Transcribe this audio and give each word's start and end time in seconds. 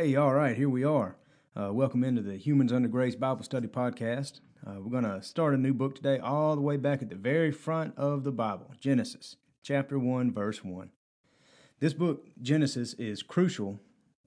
Hey, 0.00 0.16
all 0.16 0.32
right, 0.32 0.56
here 0.56 0.70
we 0.70 0.82
are. 0.82 1.18
Uh, 1.54 1.74
welcome 1.74 2.04
into 2.04 2.22
the 2.22 2.38
Humans 2.38 2.72
Under 2.72 2.88
Grace 2.88 3.14
Bible 3.14 3.42
Study 3.42 3.68
Podcast. 3.68 4.40
Uh, 4.66 4.76
we're 4.80 4.98
going 4.98 5.04
to 5.04 5.22
start 5.22 5.52
a 5.52 5.58
new 5.58 5.74
book 5.74 5.94
today, 5.94 6.18
all 6.18 6.54
the 6.56 6.62
way 6.62 6.78
back 6.78 7.02
at 7.02 7.10
the 7.10 7.16
very 7.16 7.52
front 7.52 7.92
of 7.98 8.24
the 8.24 8.32
Bible 8.32 8.72
Genesis, 8.80 9.36
chapter 9.62 9.98
1, 9.98 10.32
verse 10.32 10.64
1. 10.64 10.88
This 11.80 11.92
book, 11.92 12.24
Genesis, 12.40 12.94
is 12.94 13.22
crucial 13.22 13.78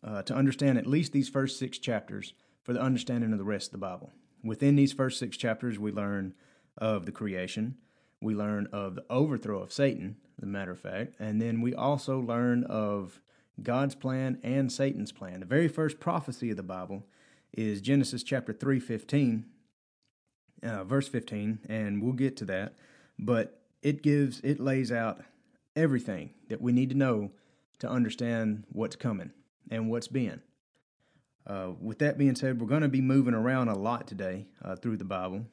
uh, 0.04 0.22
to 0.22 0.36
understand 0.36 0.78
at 0.78 0.86
least 0.86 1.12
these 1.12 1.28
first 1.28 1.58
six 1.58 1.80
chapters 1.80 2.36
for 2.62 2.74
the 2.74 2.82
understanding 2.82 3.32
of 3.32 3.40
the 3.40 3.44
rest 3.44 3.70
of 3.70 3.72
the 3.72 3.78
Bible. 3.80 4.12
Within 4.44 4.76
these 4.76 4.94
first 4.94 5.18
six 5.18 5.38
chapters, 5.38 5.80
we 5.80 5.92
learn 5.92 6.36
of 6.78 7.08
the 7.08 7.12
creation, 7.12 7.78
we 8.22 8.36
learn 8.36 8.68
of 8.72 8.94
the 8.94 9.06
overthrow 9.10 9.64
of 9.64 9.74
Satan, 9.74 10.18
as 10.38 10.44
a 10.44 10.52
matter 10.52 10.74
of 10.74 10.80
fact, 10.80 11.16
and 11.18 11.42
then 11.42 11.62
we 11.62 11.74
also 11.74 12.20
learn 12.20 12.64
of 12.66 13.24
God's 13.62 13.96
plan 13.96 14.40
and 14.44 14.72
Satan's 14.72 15.12
plan. 15.12 15.40
The 15.40 15.46
very 15.46 15.68
first 15.68 16.00
prophecy 16.00 16.50
of 16.50 16.58
the 16.58 16.64
Bible 16.64 17.06
is 17.56 17.82
Genesis 17.82 18.24
chapter 18.24 18.52
3, 18.52 18.80
15, 18.80 19.46
uh, 20.64 20.84
verse 20.84 21.08
15, 21.08 21.60
and 21.70 22.02
we'll 22.02 22.14
get 22.14 22.36
to 22.38 22.46
that. 22.46 22.74
But 23.20 23.62
it 23.82 24.02
gives, 24.02 24.40
it 24.40 24.60
lays 24.60 24.92
out 24.92 25.22
everything 25.76 26.32
that 26.50 26.62
we 26.62 26.72
need 26.72 26.90
to 26.90 26.98
know 26.98 27.32
to 27.80 27.90
understand 27.90 28.64
what's 28.70 28.96
coming 28.96 29.32
and 29.70 29.90
what's 29.90 30.08
been. 30.08 30.42
Uh, 31.46 31.72
with 31.80 32.00
that 32.00 32.18
being 32.18 32.36
said, 32.36 32.60
we're 32.60 32.68
going 32.68 32.82
to 32.82 32.88
be 32.88 33.02
moving 33.02 33.34
around 33.34 33.68
a 33.68 33.78
lot 33.78 34.08
today 34.08 34.48
uh, 34.64 34.76
through 34.76 34.98
the 34.98 35.04
Bible. 35.04 35.46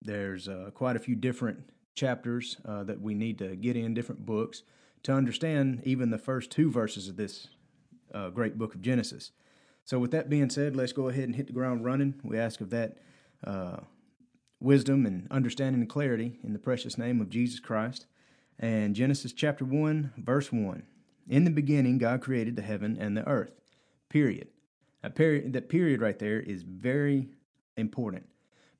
There's 0.00 0.48
uh, 0.48 0.70
quite 0.72 0.96
a 0.96 1.00
few 1.00 1.16
different 1.16 1.68
chapters 1.94 2.56
uh, 2.64 2.84
that 2.84 3.00
we 3.00 3.14
need 3.14 3.38
to 3.38 3.56
get 3.56 3.76
in, 3.76 3.92
different 3.92 4.24
books 4.24 4.62
to 5.06 5.12
understand 5.12 5.82
even 5.84 6.10
the 6.10 6.18
first 6.18 6.50
two 6.50 6.68
verses 6.68 7.08
of 7.08 7.16
this 7.16 7.46
uh, 8.12 8.28
great 8.28 8.58
book 8.58 8.74
of 8.74 8.82
Genesis. 8.82 9.30
So, 9.84 10.00
with 10.00 10.10
that 10.10 10.28
being 10.28 10.50
said, 10.50 10.74
let's 10.74 10.92
go 10.92 11.08
ahead 11.08 11.24
and 11.24 11.36
hit 11.36 11.46
the 11.46 11.52
ground 11.52 11.84
running. 11.84 12.14
We 12.24 12.36
ask 12.36 12.60
of 12.60 12.70
that 12.70 12.96
uh, 13.44 13.76
wisdom 14.58 15.06
and 15.06 15.28
understanding 15.30 15.80
and 15.80 15.88
clarity 15.88 16.40
in 16.42 16.52
the 16.52 16.58
precious 16.58 16.98
name 16.98 17.20
of 17.20 17.30
Jesus 17.30 17.60
Christ. 17.60 18.06
And 18.58 18.96
Genesis 18.96 19.32
chapter 19.32 19.64
1, 19.64 20.14
verse 20.16 20.50
1. 20.50 20.82
In 21.28 21.44
the 21.44 21.52
beginning, 21.52 21.98
God 21.98 22.20
created 22.20 22.56
the 22.56 22.62
heaven 22.62 22.96
and 22.98 23.16
the 23.16 23.28
earth. 23.28 23.52
Period. 24.08 24.48
That 25.04 25.14
period, 25.14 25.52
that 25.52 25.68
period 25.68 26.00
right 26.00 26.18
there 26.18 26.40
is 26.40 26.62
very 26.62 27.28
important 27.76 28.26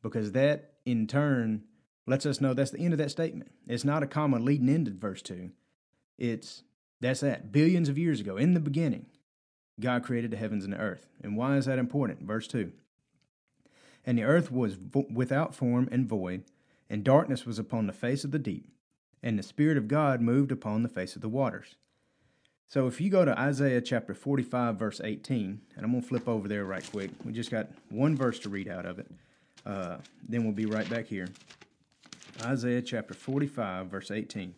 because 0.02 0.32
that 0.32 0.72
in 0.84 1.06
turn 1.06 1.62
lets 2.04 2.26
us 2.26 2.40
know 2.40 2.52
that's 2.52 2.72
the 2.72 2.80
end 2.80 2.94
of 2.94 2.98
that 2.98 3.12
statement. 3.12 3.52
It's 3.68 3.84
not 3.84 4.02
a 4.02 4.08
comma 4.08 4.40
leading 4.40 4.68
into 4.68 4.90
verse 4.90 5.22
2. 5.22 5.52
It's 6.18 6.62
that's 7.00 7.20
that. 7.20 7.52
Billions 7.52 7.88
of 7.88 7.98
years 7.98 8.20
ago, 8.20 8.36
in 8.36 8.54
the 8.54 8.60
beginning, 8.60 9.06
God 9.78 10.02
created 10.02 10.30
the 10.30 10.36
heavens 10.36 10.64
and 10.64 10.72
the 10.72 10.78
earth. 10.78 11.06
And 11.22 11.36
why 11.36 11.56
is 11.56 11.66
that 11.66 11.78
important? 11.78 12.22
Verse 12.22 12.46
2. 12.48 12.72
And 14.04 14.18
the 14.18 14.24
earth 14.24 14.50
was 14.50 14.74
vo- 14.74 15.06
without 15.12 15.54
form 15.54 15.88
and 15.90 16.08
void, 16.08 16.44
and 16.88 17.04
darkness 17.04 17.44
was 17.44 17.58
upon 17.58 17.86
the 17.86 17.92
face 17.92 18.24
of 18.24 18.30
the 18.30 18.38
deep, 18.38 18.68
and 19.22 19.38
the 19.38 19.42
Spirit 19.42 19.76
of 19.76 19.88
God 19.88 20.20
moved 20.20 20.52
upon 20.52 20.82
the 20.82 20.88
face 20.88 21.16
of 21.16 21.22
the 21.22 21.28
waters. 21.28 21.74
So 22.68 22.86
if 22.86 23.00
you 23.00 23.10
go 23.10 23.24
to 23.24 23.38
Isaiah 23.38 23.80
chapter 23.80 24.14
45, 24.14 24.76
verse 24.76 25.00
18, 25.02 25.60
and 25.76 25.84
I'm 25.84 25.90
going 25.90 26.02
to 26.02 26.08
flip 26.08 26.28
over 26.28 26.48
there 26.48 26.64
right 26.64 26.88
quick. 26.90 27.10
We 27.24 27.32
just 27.32 27.50
got 27.50 27.68
one 27.90 28.16
verse 28.16 28.38
to 28.40 28.48
read 28.48 28.68
out 28.68 28.86
of 28.86 28.98
it. 28.98 29.10
Uh, 29.64 29.98
then 30.28 30.44
we'll 30.44 30.52
be 30.52 30.66
right 30.66 30.88
back 30.88 31.06
here. 31.06 31.28
Isaiah 32.42 32.82
chapter 32.82 33.14
45, 33.14 33.86
verse 33.86 34.10
18. 34.10 34.54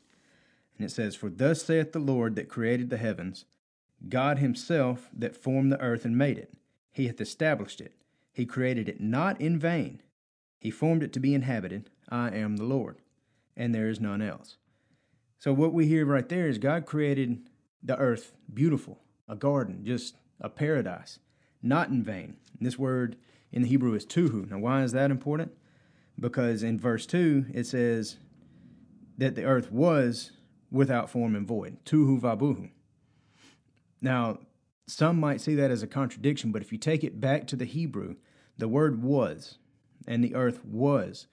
And 0.78 0.86
it 0.86 0.90
says, 0.90 1.16
For 1.16 1.28
thus 1.28 1.62
saith 1.62 1.92
the 1.92 1.98
Lord 1.98 2.36
that 2.36 2.48
created 2.48 2.88
the 2.88 2.96
heavens, 2.96 3.44
God 4.08 4.38
himself 4.38 5.08
that 5.12 5.36
formed 5.36 5.72
the 5.72 5.80
earth 5.80 6.04
and 6.04 6.16
made 6.16 6.38
it. 6.38 6.54
He 6.92 7.06
hath 7.06 7.20
established 7.20 7.80
it. 7.80 7.94
He 8.32 8.46
created 8.46 8.88
it 8.88 9.00
not 9.00 9.40
in 9.40 9.58
vain. 9.58 10.00
He 10.60 10.70
formed 10.70 11.02
it 11.02 11.12
to 11.14 11.20
be 11.20 11.34
inhabited. 11.34 11.90
I 12.08 12.30
am 12.30 12.56
the 12.56 12.64
Lord, 12.64 12.98
and 13.56 13.74
there 13.74 13.88
is 13.88 14.00
none 14.00 14.22
else. 14.22 14.56
So, 15.38 15.52
what 15.52 15.72
we 15.72 15.86
hear 15.86 16.04
right 16.04 16.28
there 16.28 16.48
is 16.48 16.58
God 16.58 16.86
created 16.86 17.48
the 17.82 17.96
earth 17.96 18.34
beautiful, 18.52 19.00
a 19.28 19.36
garden, 19.36 19.84
just 19.84 20.16
a 20.40 20.48
paradise, 20.48 21.18
not 21.62 21.90
in 21.90 22.02
vain. 22.02 22.36
And 22.58 22.66
this 22.66 22.78
word 22.78 23.16
in 23.52 23.62
the 23.62 23.68
Hebrew 23.68 23.94
is 23.94 24.06
tuhu. 24.06 24.50
Now, 24.50 24.58
why 24.58 24.82
is 24.82 24.92
that 24.92 25.10
important? 25.10 25.52
Because 26.18 26.62
in 26.62 26.78
verse 26.78 27.06
2, 27.06 27.46
it 27.54 27.66
says 27.66 28.16
that 29.16 29.36
the 29.36 29.44
earth 29.44 29.70
was 29.70 30.32
without 30.70 31.10
form 31.10 31.34
and 31.34 31.46
void. 31.46 31.78
Tuhu 31.84 32.20
vabuhu. 32.20 32.70
Now, 34.00 34.38
some 34.86 35.20
might 35.20 35.40
see 35.40 35.54
that 35.54 35.70
as 35.70 35.82
a 35.82 35.86
contradiction, 35.86 36.52
but 36.52 36.62
if 36.62 36.72
you 36.72 36.78
take 36.78 37.04
it 37.04 37.20
back 37.20 37.46
to 37.48 37.56
the 37.56 37.64
Hebrew, 37.64 38.16
the 38.56 38.68
word 38.68 39.02
was 39.02 39.58
and 40.06 40.24
the 40.24 40.34
earth 40.34 40.64
was 40.64 41.26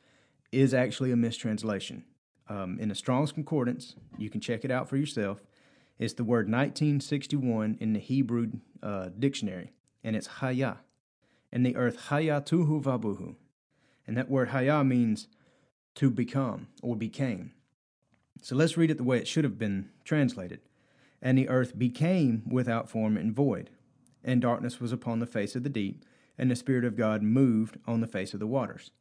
is 0.52 0.74
actually 0.74 1.12
a 1.12 1.16
mistranslation. 1.16 2.04
Um, 2.48 2.78
in 2.80 2.90
the 2.90 2.96
Strong's 2.96 3.32
Concordance, 3.32 3.96
you 4.18 4.30
can 4.30 4.42
check 4.42 4.64
it 4.64 4.72
out 4.72 4.88
for 4.88 4.98
yourself. 4.98 5.42
It's 5.98 6.14
the 6.14 6.24
word 6.24 6.48
1961 6.48 7.78
in 7.80 7.94
the 7.94 8.00
Hebrew 8.00 8.52
uh, 8.84 9.10
dictionary, 9.18 9.74
and 10.04 10.16
it's 10.16 10.28
haya. 10.28 10.78
And 11.52 11.66
the 11.66 11.76
earth 11.76 12.08
haya 12.08 12.42
tuhu 12.42 12.84
vabuhu. 12.84 13.36
And 14.06 14.18
that 14.18 14.30
word 14.30 14.50
haya 14.50 14.84
means 14.84 15.28
to 15.96 16.12
become 16.12 16.68
or 16.84 16.96
became. 16.96 17.54
So 18.42 18.56
let's 18.56 18.78
read 18.78 18.92
it 18.92 18.98
the 18.98 19.04
way 19.04 19.18
it 19.18 19.28
should 19.28 19.44
have 19.44 19.58
been 19.58 19.90
translated. 20.04 20.60
And 21.22 21.38
the 21.38 21.50
earth 21.50 21.78
became 21.78 22.44
without 22.50 22.90
form 22.90 23.18
and 23.18 23.34
void, 23.34 23.72
and 24.24 24.42
darkness 24.42 24.80
was 24.80 24.92
upon 24.92 25.20
the 25.20 25.26
face 25.26 25.56
of 25.56 25.64
the 25.64 25.70
deep, 25.70 26.06
and 26.38 26.52
the 26.52 26.56
Spirit 26.56 26.86
of 26.86 26.98
God 26.98 27.24
moved 27.24 27.78
on 27.88 28.02
the 28.02 28.08
face 28.08 28.34
of 28.34 28.40
the 28.40 28.48
waters. 28.48 28.92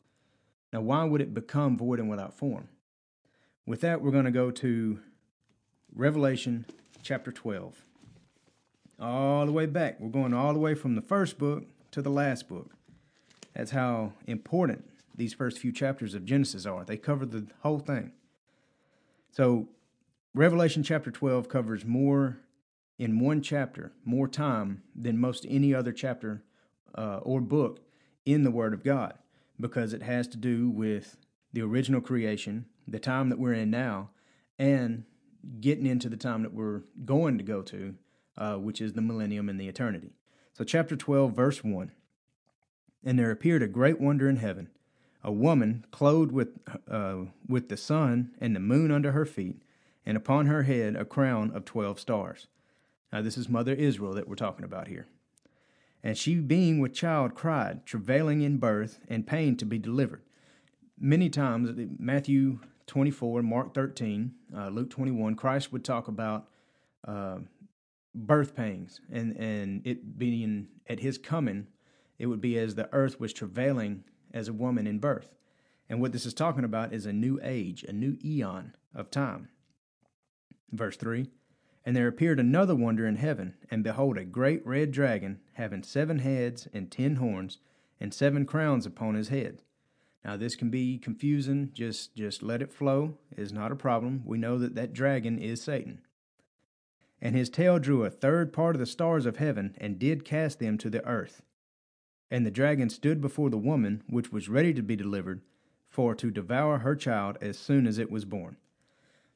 Now, 0.73 0.81
why 0.81 1.05
would 1.05 1.21
it 1.21 1.35
become 1.35 1.77
void 1.77 2.01
and 2.01 2.09
without 2.09 2.35
form? 2.35 2.69
With 3.67 3.81
that, 3.83 4.01
we're 4.01 4.11
going 4.11 4.25
to 4.25 4.31
go 4.31 4.51
to 4.51 5.01
Revelation 5.95 6.67
chapter 7.03 7.31
12. 7.31 7.85
All 9.01 9.47
the 9.47 9.53
way 9.53 9.67
back. 9.67 10.01
We're 10.01 10.09
going 10.09 10.35
all 10.35 10.53
the 10.53 10.59
way 10.59 10.75
from 10.75 10.95
the 10.95 11.03
first 11.03 11.39
book 11.39 11.65
to 11.91 12.03
the 12.03 12.11
last 12.11 12.49
book. 12.49 12.73
That's 13.55 13.71
how 13.71 14.13
important 14.27 14.91
these 15.15 15.35
first 15.35 15.59
few 15.59 15.73
chapters 15.73 16.15
of 16.15 16.25
Genesis 16.25 16.67
are. 16.67 16.85
They 16.85 16.97
cover 16.97 17.25
the 17.25 17.47
whole 17.63 17.79
thing. 17.79 18.13
So, 19.35 19.67
Revelation 20.33 20.85
chapter 20.85 21.11
12 21.11 21.49
covers 21.49 21.85
more 21.85 22.39
in 23.01 23.19
one 23.19 23.43
chapter, 23.43 23.91
more 24.05 24.29
time 24.29 24.85
than 24.95 25.19
most 25.19 25.45
any 25.49 25.75
other 25.75 25.91
chapter 25.91 26.45
uh, 26.97 27.19
or 27.21 27.41
book 27.41 27.81
in 28.25 28.45
the 28.45 28.53
Word 28.53 28.73
of 28.73 28.85
God 28.85 29.15
because 29.59 29.93
it 29.93 30.03
has 30.03 30.29
to 30.29 30.37
do 30.37 30.71
with 30.71 31.17
the 31.53 31.63
original 31.63 32.01
creation, 32.01 32.67
the 32.87 33.01
time 33.01 33.29
that 33.29 33.41
we're 33.41 33.55
in 33.55 33.73
now, 33.73 34.11
and 34.57 35.03
getting 35.61 35.87
into 35.87 36.09
the 36.09 36.17
time 36.17 36.45
that 36.45 36.55
we're 36.55 36.83
going 37.05 37.37
to 37.37 37.43
go 37.43 37.61
to, 37.61 37.97
uh, 38.39 38.55
which 38.55 38.81
is 38.81 38.93
the 38.93 39.03
millennium 39.03 39.49
and 39.49 39.61
the 39.61 39.67
eternity. 39.67 40.13
So, 40.53 40.63
chapter 40.63 40.95
12, 40.95 41.33
verse 41.33 41.65
1 41.65 41.91
And 43.03 43.19
there 43.19 43.33
appeared 43.33 43.65
a 43.65 43.67
great 43.67 44.01
wonder 44.01 44.29
in 44.29 44.37
heaven 44.37 44.69
a 45.25 45.33
woman 45.33 45.85
clothed 45.91 46.31
with, 46.31 46.59
uh, 46.89 47.23
with 47.49 47.69
the 47.69 47.77
sun 47.77 48.31
and 48.39 48.55
the 48.55 48.61
moon 48.61 48.91
under 48.91 49.13
her 49.13 49.25
feet, 49.25 49.63
and 50.05 50.17
upon 50.17 50.47
her 50.47 50.65
head 50.65 50.95
a 50.95 51.05
crown 51.05 51.51
of 51.55 51.65
twelve 51.65 51.99
stars. 51.99 52.47
Now, 53.11 53.23
this 53.23 53.39
is 53.39 53.49
Mother 53.49 53.73
Israel 53.73 54.13
that 54.15 54.29
we're 54.29 54.35
talking 54.35 54.65
about 54.65 54.89
here. 54.89 55.07
And 56.03 56.19
she, 56.19 56.35
being 56.35 56.81
with 56.81 56.93
child, 56.93 57.35
cried, 57.35 57.87
travailing 57.87 58.43
in 58.43 58.59
birth 58.59 58.99
and 59.09 59.27
pain 59.27 59.57
to 59.57 59.65
be 59.65 59.79
delivered. 59.79 60.21
Many 61.01 61.31
times, 61.31 61.71
Matthew 61.99 62.59
24, 62.87 63.43
Mark 63.43 63.73
13, 63.73 64.33
uh, 64.55 64.69
Luke 64.69 64.91
21, 64.91 65.37
Christ 65.37 65.73
would 65.73 65.85
talk 65.85 66.09
about 66.09 66.49
uh, 67.09 67.39
birth 68.15 68.55
pangs 68.55 69.01
and, 69.11 69.37
and 69.37 69.87
it 69.87 70.19
being 70.19 70.69
at 70.89 71.01
his 71.01 71.17
coming, 71.17 71.67
it 72.19 72.27
would 72.27 72.41
be 72.41 72.59
as 72.59 72.75
the 72.75 72.89
earth 72.93 73.19
was 73.19 73.33
travailing 73.33 74.05
as 74.35 74.49
a 74.49 74.53
woman 74.53 74.87
in 74.87 74.99
birth. 74.99 75.35
And 75.89 76.01
what 76.01 76.13
this 76.13 76.27
is 76.27 76.35
talking 76.35 76.65
about 76.65 76.93
is 76.93 77.07
a 77.07 77.13
new 77.13 77.39
age, 77.43 77.85
a 77.85 77.93
new 77.93 78.19
eon 78.23 78.75
of 78.95 79.11
time. 79.11 79.49
Verse 80.73 80.97
3 80.97 81.29
And 81.87 81.97
there 81.97 82.09
appeared 82.09 82.41
another 82.41 82.75
wonder 82.75 83.07
in 83.07 83.17
heaven, 83.17 83.55
and 83.71 83.85
behold, 83.85 84.19
a 84.19 84.25
great 84.25 84.67
red 84.67 84.91
dragon, 84.91 85.41
having 85.55 85.83
seven 85.83 86.19
heads 86.19 86.69
and 86.75 86.91
ten 86.91 87.17
horns, 87.17 87.59
and 88.01 88.13
seven 88.13 88.45
crowns 88.45 88.85
upon 88.85 89.15
his 89.15 89.29
head. 89.29 89.63
Now 90.25 90.37
this 90.37 90.57
can 90.57 90.71
be 90.71 90.99
confusing. 90.99 91.71
Just 91.75 92.17
just 92.17 92.43
let 92.43 92.63
it 92.63 92.73
flow. 92.73 93.19
It 93.31 93.39
is 93.39 93.53
not 93.53 93.73
a 93.73 93.77
problem. 93.77 94.23
We 94.25 94.39
know 94.39 94.59
that 94.59 94.75
that 94.75 94.95
dragon 94.95 95.39
is 95.39 95.63
Satan. 95.63 96.01
And 97.21 97.37
his 97.37 97.51
tail 97.51 97.79
drew 97.79 98.05
a 98.05 98.11
third 98.11 98.53
part 98.53 98.75
of 98.75 98.81
the 98.81 98.87
stars 98.87 99.27
of 99.27 99.37
heaven, 99.37 99.75
and 99.79 99.99
did 99.99 100.25
cast 100.25 100.59
them 100.59 100.77
to 100.79 100.91
the 100.91 101.07
earth. 101.07 101.43
And 102.31 102.45
the 102.45 102.51
dragon 102.51 102.91
stood 102.91 103.21
before 103.21 103.51
the 103.51 103.59
woman, 103.59 104.03
which 104.09 104.33
was 104.33 104.49
ready 104.49 104.75
to 104.75 104.83
be 104.83 104.97
delivered, 104.97 105.43
for 105.89 106.15
to 106.15 106.31
devour 106.31 106.79
her 106.79 106.97
child 106.97 107.39
as 107.41 107.59
soon 107.59 107.87
as 107.87 107.99
it 107.99 108.11
was 108.11 108.25
born. 108.25 108.57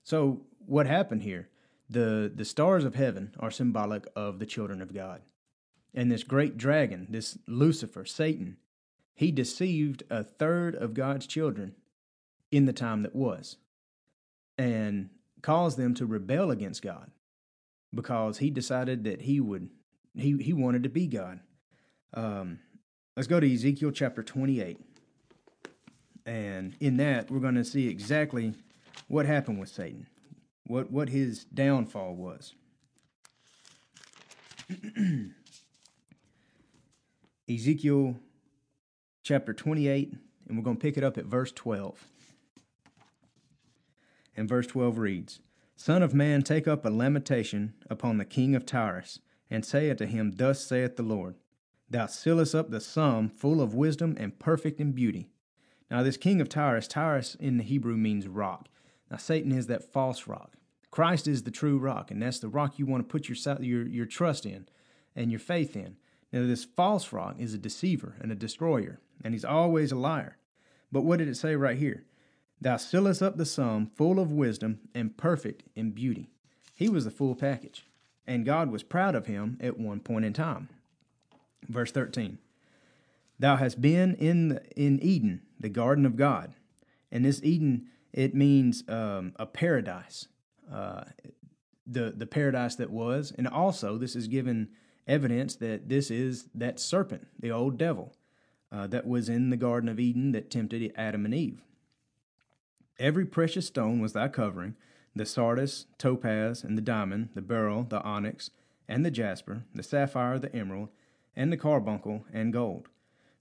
So 0.03 0.43
what 0.67 0.87
happened 0.87 1.23
here? 1.23 1.49
The 1.91 2.31
the 2.35 2.45
stars 2.45 2.85
of 2.85 2.95
heaven 2.95 3.35
are 3.39 3.51
symbolic 3.51 4.07
of 4.17 4.39
the 4.39 4.47
children 4.47 4.83
of 4.83 4.95
God. 4.95 5.23
And 5.95 6.11
this 6.11 6.23
great 6.23 6.59
dragon, 6.59 7.07
this 7.11 7.39
Lucifer, 7.47 8.05
Satan, 8.05 8.59
he 9.15 9.33
deceived 9.33 10.03
a 10.11 10.23
third 10.23 10.75
of 10.75 10.95
God's 10.95 11.27
children 11.27 11.75
in 12.51 12.67
the 12.67 12.73
time 12.73 13.03
that 13.03 13.15
was 13.15 13.57
and 14.57 15.11
caused 15.43 15.79
them 15.79 15.95
to 15.95 16.07
rebel 16.07 16.51
against 16.51 16.83
God 16.83 17.11
because 17.95 18.39
he 18.39 18.51
decided 18.51 19.05
that 19.05 19.23
he 19.23 19.41
would 19.41 19.71
he 20.15 20.37
he 20.39 20.53
wanted 20.53 20.83
to 20.83 20.89
be 20.89 21.07
God. 21.07 21.41
Um, 22.15 22.61
let's 23.19 23.27
go 23.27 23.41
to 23.41 23.53
Ezekiel 23.53 23.91
chapter 23.91 24.23
28. 24.23 24.79
And 26.25 26.77
in 26.79 26.99
that 26.99 27.33
we're 27.33 27.41
going 27.41 27.57
to 27.57 27.65
see 27.65 27.89
exactly 27.89 28.55
what 29.09 29.27
happened 29.27 29.59
with 29.59 29.71
Satan 29.71 30.07
what, 30.69 30.93
what 30.93 31.09
his 31.09 31.45
downfall 31.47 32.15
was. 32.15 32.55
Ezekiel 37.51 38.15
chapter 39.25 39.53
28, 39.53 40.15
and 40.47 40.57
we're 40.57 40.63
going 40.63 40.77
to 40.77 40.81
pick 40.81 40.97
it 40.97 41.03
up 41.03 41.19
at 41.19 41.25
verse 41.25 41.51
12. 41.51 42.05
And 44.37 44.49
verse 44.49 44.69
12 44.69 44.97
reads 44.99 45.41
Son 45.75 46.05
of 46.05 46.15
man, 46.15 46.43
take 46.43 46.69
up 46.69 46.85
a 46.85 46.91
lamentation 46.91 47.75
upon 47.91 48.19
the 48.19 48.25
king 48.25 48.55
of 48.55 48.65
Tyrus, 48.65 49.19
and 49.51 49.65
say 49.65 49.91
unto 49.91 50.07
him, 50.07 50.35
Thus 50.37 50.65
saith 50.65 50.95
the 50.95 51.03
Lord, 51.03 51.35
Thou 51.91 52.07
sealest 52.07 52.55
up 52.55 52.71
the 52.71 52.81
sum 52.81 53.31
full 53.31 53.63
of 53.63 53.75
wisdom 53.75 54.15
and 54.19 54.39
perfect 54.39 54.79
in 54.81 54.93
beauty. 54.93 55.31
Now, 55.91 56.03
this 56.03 56.19
king 56.19 56.41
of 56.41 56.49
Tyrus, 56.49 56.87
Tyrus 56.87 57.35
in 57.37 57.57
the 57.57 57.65
Hebrew 57.65 57.97
means 57.97 58.29
rock. 58.29 58.69
Now, 59.11 59.17
Satan 59.17 59.53
is 59.53 59.69
that 59.69 59.91
false 59.91 60.27
rock. 60.27 60.53
Christ 60.91 61.27
is 61.27 61.45
the 61.45 61.51
true 61.51 61.79
rock, 61.79 62.11
and 62.11 62.23
that's 62.23 62.41
the 62.41 62.49
rock 62.49 62.79
you 62.79 62.85
want 62.85 63.09
to 63.09 63.11
put 63.11 63.29
your, 63.29 63.63
your, 63.63 63.87
your 63.87 64.07
trust 64.07 64.45
in 64.45 64.69
and 65.17 65.31
your 65.31 65.41
faith 65.41 65.77
in. 65.77 65.97
Now, 66.31 66.47
this 66.47 66.65
false 66.65 67.11
rock 67.11 67.37
is 67.39 67.55
a 67.55 67.59
deceiver 67.59 68.17
and 68.21 68.31
a 68.31 68.35
destroyer, 68.35 69.01
and 69.25 69.33
he's 69.33 69.45
always 69.45 69.91
a 69.91 69.97
liar. 69.97 70.37
But 70.93 71.03
what 71.03 71.19
did 71.19 71.29
it 71.29 71.37
say 71.37 71.57
right 71.57 71.79
here? 71.79 72.05
Thou 72.61 72.77
sealest 72.77 73.23
up 73.23 73.37
the 73.37 73.47
sum, 73.47 73.87
full 73.87 74.19
of 74.19 74.33
wisdom 74.33 74.81
and 74.95 75.17
perfect 75.17 75.63
in 75.75 75.93
beauty. 75.93 76.29
He 76.75 76.89
was 76.89 77.05
the 77.05 77.11
full 77.11 77.35
package, 77.35 77.87
and 78.27 78.45
God 78.45 78.71
was 78.71 78.83
proud 78.83 79.15
of 79.15 79.27
him 79.27 79.57
at 79.61 79.79
one 79.79 80.01
point 80.01 80.25
in 80.27 80.33
time. 80.33 80.69
Verse 81.69 81.93
13 81.93 82.39
Thou 83.39 83.57
hast 83.57 83.81
been 83.81 84.15
in, 84.15 84.61
in 84.77 85.01
Eden, 85.01 85.43
the 85.61 85.69
garden 85.69 86.05
of 86.05 86.17
God. 86.17 86.55
And 87.13 87.25
this 87.25 87.43
Eden, 87.43 87.87
it 88.13 88.35
means 88.35 88.85
um, 88.89 89.33
a 89.37 89.47
paradise 89.47 90.29
uh, 90.73 91.05
the 91.89 92.13
the 92.15 92.27
paradise 92.27 92.77
that 92.77 92.91
was, 92.91 93.33
and 93.37 93.49
also 93.49 93.97
this 93.97 94.15
is 94.15 94.29
given 94.29 94.69
evidence 95.07 95.57
that 95.57 95.89
this 95.89 96.11
is 96.11 96.47
that 96.55 96.79
serpent, 96.79 97.27
the 97.39 97.51
old 97.51 97.79
devil, 97.79 98.15
uh, 98.71 98.87
that 98.87 99.07
was 99.07 99.29
in 99.29 99.51
the 99.51 99.57
Garden 99.57 99.89
of 99.89 99.99
Eden 99.99 100.33
that 100.33 100.51
tempted 100.51 100.93
Adam 100.97 101.25
and 101.25 101.35
Eve. 101.35 101.63
Every 102.99 103.25
precious 103.25 103.67
stone 103.67 104.01
was 104.01 104.13
thy 104.13 104.29
covering 104.29 104.77
the 105.17 105.25
sardius, 105.25 105.87
topaz, 105.97 106.63
and 106.63 106.77
the 106.77 106.83
diamond, 106.83 107.31
the 107.35 107.43
beryl, 107.43 107.83
the 107.83 108.03
onyx, 108.03 108.51
and 108.87 109.05
the 109.05 109.11
jasper, 109.11 109.65
the 109.75 109.83
sapphire, 109.83 110.39
the 110.39 110.55
emerald, 110.55 110.91
and 111.37 111.53
the 111.53 111.57
carbuncle, 111.57 112.25
and 112.33 112.53
gold. 112.53 112.89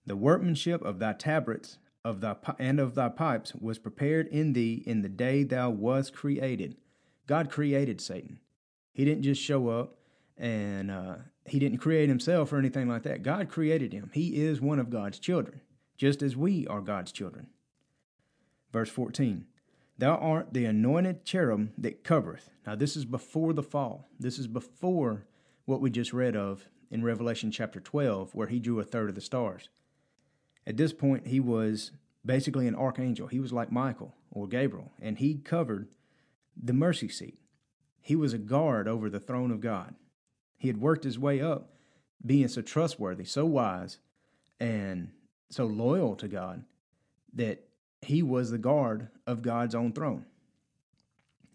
The 0.06 0.16
workmanship 0.16 0.82
of 0.82 1.00
thy 1.00 1.14
tabrets 1.14 1.78
of 2.04 2.22
thy 2.22 2.36
and 2.60 2.80
of 2.80 2.96
thy 2.96 3.10
pipes 3.10 3.54
was 3.56 3.80
prepared 3.80 4.28
in 4.28 4.54
thee 4.54 4.84
in 4.86 5.02
the 5.02 5.10
day 5.10 5.44
thou 5.44 5.70
wast 5.70 6.14
created 6.14 6.78
God 7.28 7.52
created 7.52 8.00
Satan. 8.02 8.40
He 8.94 9.06
didn't 9.06 9.24
just 9.24 9.42
show 9.42 9.68
up 9.68 9.98
and 10.38 10.90
uh, 10.90 11.16
he 11.46 11.60
didn't 11.60 11.80
create 11.80 12.10
himself 12.10 12.52
or 12.52 12.58
anything 12.58 12.88
like 12.88 13.04
that. 13.04 13.22
God 13.22 13.50
created 13.50 13.94
him. 13.94 14.10
He 14.14 14.42
is 14.42 14.62
one 14.62 14.80
of 14.80 14.90
God's 14.90 15.20
children, 15.20 15.62
just 15.98 16.24
as 16.24 16.36
we 16.36 16.66
are 16.68 16.82
God's 16.82 17.12
children. 17.12 17.48
Verse 18.72 18.90
14 18.90 19.46
Thou 20.00 20.16
art 20.16 20.54
the 20.54 20.66
anointed 20.66 21.26
cherub 21.26 21.70
that 21.78 22.04
covereth. 22.04 22.50
Now, 22.66 22.76
this 22.76 22.96
is 22.96 23.04
before 23.04 23.54
the 23.54 23.64
fall. 23.64 24.08
This 24.20 24.40
is 24.40 24.48
before 24.48 25.26
what 25.66 25.82
we 25.82 25.90
just 25.90 26.14
read 26.14 26.36
of 26.36 26.70
in 26.90 27.04
Revelation 27.04 27.52
chapter 27.52 27.80
12, 27.80 28.34
where 28.34 28.48
he 28.48 28.60
drew 28.60 28.80
a 28.80 28.84
third 28.84 29.10
of 29.10 29.16
the 29.16 29.22
stars. 29.22 29.70
At 30.66 30.78
this 30.78 30.94
point, 30.94 31.28
he 31.28 31.40
was 31.40 31.92
basically 32.26 32.68
an 32.68 32.76
archangel. 32.76 33.28
He 33.28 33.40
was 33.40 33.54
like 33.54 33.72
Michael 33.72 34.16
or 34.32 34.48
Gabriel, 34.48 34.92
and 35.02 35.18
he 35.18 35.36
covered 35.36 35.88
the 36.56 36.74
mercy 36.74 37.10
seat. 37.10 37.40
He 38.02 38.16
was 38.16 38.34
a 38.34 38.38
guard 38.38 38.88
over 38.88 39.10
the 39.10 39.20
throne 39.20 39.52
of 39.52 39.62
God. 39.62 39.96
He 40.58 40.68
had 40.68 40.82
worked 40.82 41.04
his 41.04 41.20
way 41.20 41.42
up, 41.42 41.74
being 42.26 42.48
so 42.48 42.62
trustworthy, 42.62 43.26
so 43.26 43.46
wise, 43.46 44.00
and 44.60 45.12
so 45.50 45.66
loyal 45.66 46.16
to 46.16 46.28
God 46.28 46.64
that 47.34 47.68
he 48.02 48.22
was 48.24 48.50
the 48.50 48.58
guard 48.58 49.10
of 49.26 49.42
God's 49.42 49.76
own 49.76 49.92
throne. 49.92 50.26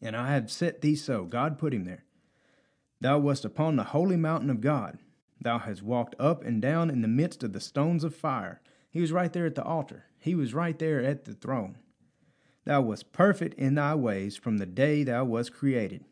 And 0.00 0.17
I 0.17 0.32
have 0.32 0.50
set 0.50 0.81
thee 0.81 0.96
so, 0.96 1.25
God 1.25 1.58
put 1.58 1.75
him 1.75 1.85
there. 1.85 2.05
Thou 3.00 3.19
wast 3.19 3.44
upon 3.44 3.76
the 3.76 3.85
holy 3.85 4.17
mountain 4.17 4.50
of 4.50 4.61
God. 4.61 4.99
Thou 5.43 5.59
hast 5.59 5.83
walked 5.83 6.15
up 6.21 6.44
and 6.44 6.62
down 6.62 6.89
in 6.89 7.03
the 7.03 7.09
midst 7.09 7.43
of 7.43 7.53
the 7.53 7.61
stones 7.61 8.05
of 8.05 8.15
fire. 8.15 8.61
He 8.91 9.00
was 9.00 9.11
right 9.11 9.33
there 9.33 9.47
at 9.47 9.56
the 9.56 9.65
altar. 9.65 10.05
He 10.19 10.35
was 10.35 10.55
right 10.55 10.79
there 10.79 11.03
at 11.03 11.25
the 11.25 11.35
throne. 11.35 11.79
Thou 12.65 12.83
wast 12.83 13.12
perfect 13.12 13.55
in 13.55 13.75
thy 13.75 13.97
ways 13.97 14.37
from 14.37 14.59
the 14.59 14.67
day 14.67 15.03
thou 15.03 15.25
wast 15.25 15.53
created, 15.53 16.05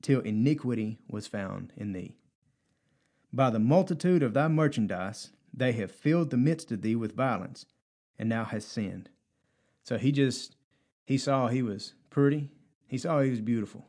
till 0.00 0.20
iniquity 0.20 0.98
was 1.08 1.28
found 1.28 1.72
in 1.76 1.92
thee. 1.92 2.16
By 3.32 3.50
the 3.50 3.60
multitude 3.60 4.22
of 4.22 4.34
thy 4.34 4.48
merchandise, 4.48 5.30
they 5.54 5.72
have 5.72 5.92
filled 5.92 6.30
the 6.30 6.36
midst 6.36 6.72
of 6.72 6.82
thee 6.82 6.96
with 6.96 7.14
violence, 7.14 7.66
and 8.18 8.32
thou 8.32 8.44
hast 8.44 8.68
sinned. 8.68 9.10
So 9.84 9.96
he 9.96 10.10
just, 10.10 10.56
he 11.04 11.16
saw 11.18 11.46
he 11.46 11.62
was 11.62 11.94
pretty, 12.10 12.50
he 12.88 12.98
saw 12.98 13.20
he 13.20 13.30
was 13.30 13.40
beautiful. 13.40 13.86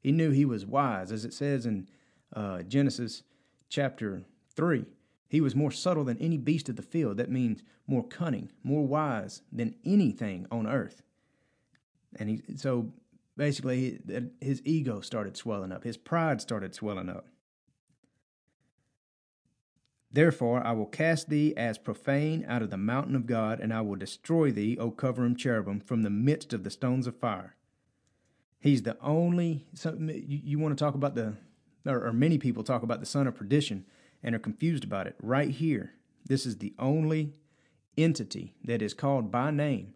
He 0.00 0.12
knew 0.12 0.30
he 0.30 0.44
was 0.44 0.64
wise, 0.64 1.10
as 1.10 1.24
it 1.24 1.34
says 1.34 1.66
in 1.66 1.88
uh, 2.32 2.62
Genesis 2.62 3.24
chapter 3.68 4.24
3. 4.54 4.84
He 5.28 5.40
was 5.40 5.54
more 5.54 5.70
subtle 5.70 6.04
than 6.04 6.18
any 6.18 6.38
beast 6.38 6.68
of 6.68 6.76
the 6.76 6.82
field. 6.82 7.18
That 7.18 7.30
means 7.30 7.62
more 7.86 8.06
cunning, 8.06 8.50
more 8.62 8.86
wise 8.86 9.42
than 9.52 9.74
anything 9.84 10.46
on 10.50 10.66
earth. 10.66 11.02
And 12.16 12.28
he, 12.28 12.42
so 12.56 12.92
basically, 13.36 14.00
his 14.40 14.62
ego 14.64 15.00
started 15.00 15.36
swelling 15.36 15.72
up, 15.72 15.84
his 15.84 15.96
pride 15.96 16.40
started 16.40 16.74
swelling 16.74 17.08
up. 17.08 17.26
Therefore, 20.10 20.66
I 20.66 20.72
will 20.72 20.86
cast 20.86 21.28
thee 21.28 21.54
as 21.56 21.76
profane 21.76 22.44
out 22.48 22.62
of 22.62 22.70
the 22.70 22.78
mountain 22.78 23.14
of 23.14 23.26
God, 23.26 23.60
and 23.60 23.74
I 23.74 23.82
will 23.82 23.96
destroy 23.96 24.50
thee, 24.50 24.78
O 24.78 24.90
covering 24.90 25.36
cherubim, 25.36 25.80
from 25.80 26.02
the 26.02 26.10
midst 26.10 26.54
of 26.54 26.64
the 26.64 26.70
stones 26.70 27.06
of 27.06 27.16
fire. 27.16 27.56
He's 28.58 28.82
the 28.82 28.96
only. 29.02 29.66
So 29.74 29.94
you, 29.98 30.40
you 30.44 30.58
want 30.58 30.76
to 30.76 30.82
talk 30.82 30.94
about 30.94 31.14
the, 31.14 31.34
or, 31.88 32.06
or 32.06 32.12
many 32.12 32.38
people 32.38 32.62
talk 32.62 32.82
about 32.82 33.00
the 33.00 33.06
son 33.06 33.26
of 33.26 33.34
perdition 33.34 33.84
and 34.22 34.34
are 34.34 34.40
confused 34.40 34.84
about 34.84 35.06
it. 35.06 35.16
Right 35.22 35.50
here, 35.50 35.94
this 36.26 36.46
is 36.46 36.58
the 36.58 36.74
only 36.78 37.34
entity 37.96 38.54
that 38.64 38.82
is 38.82 38.94
called 38.94 39.30
by 39.32 39.50
name 39.50 39.94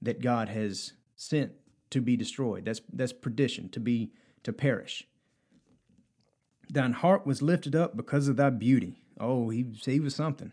that 0.00 0.22
God 0.22 0.48
has 0.48 0.92
sent 1.16 1.52
to 1.90 2.00
be 2.00 2.16
destroyed. 2.16 2.64
That's 2.64 2.80
that's 2.92 3.12
perdition, 3.12 3.68
to 3.70 3.80
be 3.80 4.12
to 4.42 4.52
perish. 4.52 5.06
Thine 6.70 6.92
heart 6.92 7.26
was 7.26 7.42
lifted 7.42 7.76
up 7.76 7.96
because 7.96 8.28
of 8.28 8.36
thy 8.36 8.50
beauty. 8.50 9.02
Oh, 9.20 9.50
he, 9.50 9.66
he 9.84 10.00
was 10.00 10.14
something. 10.14 10.52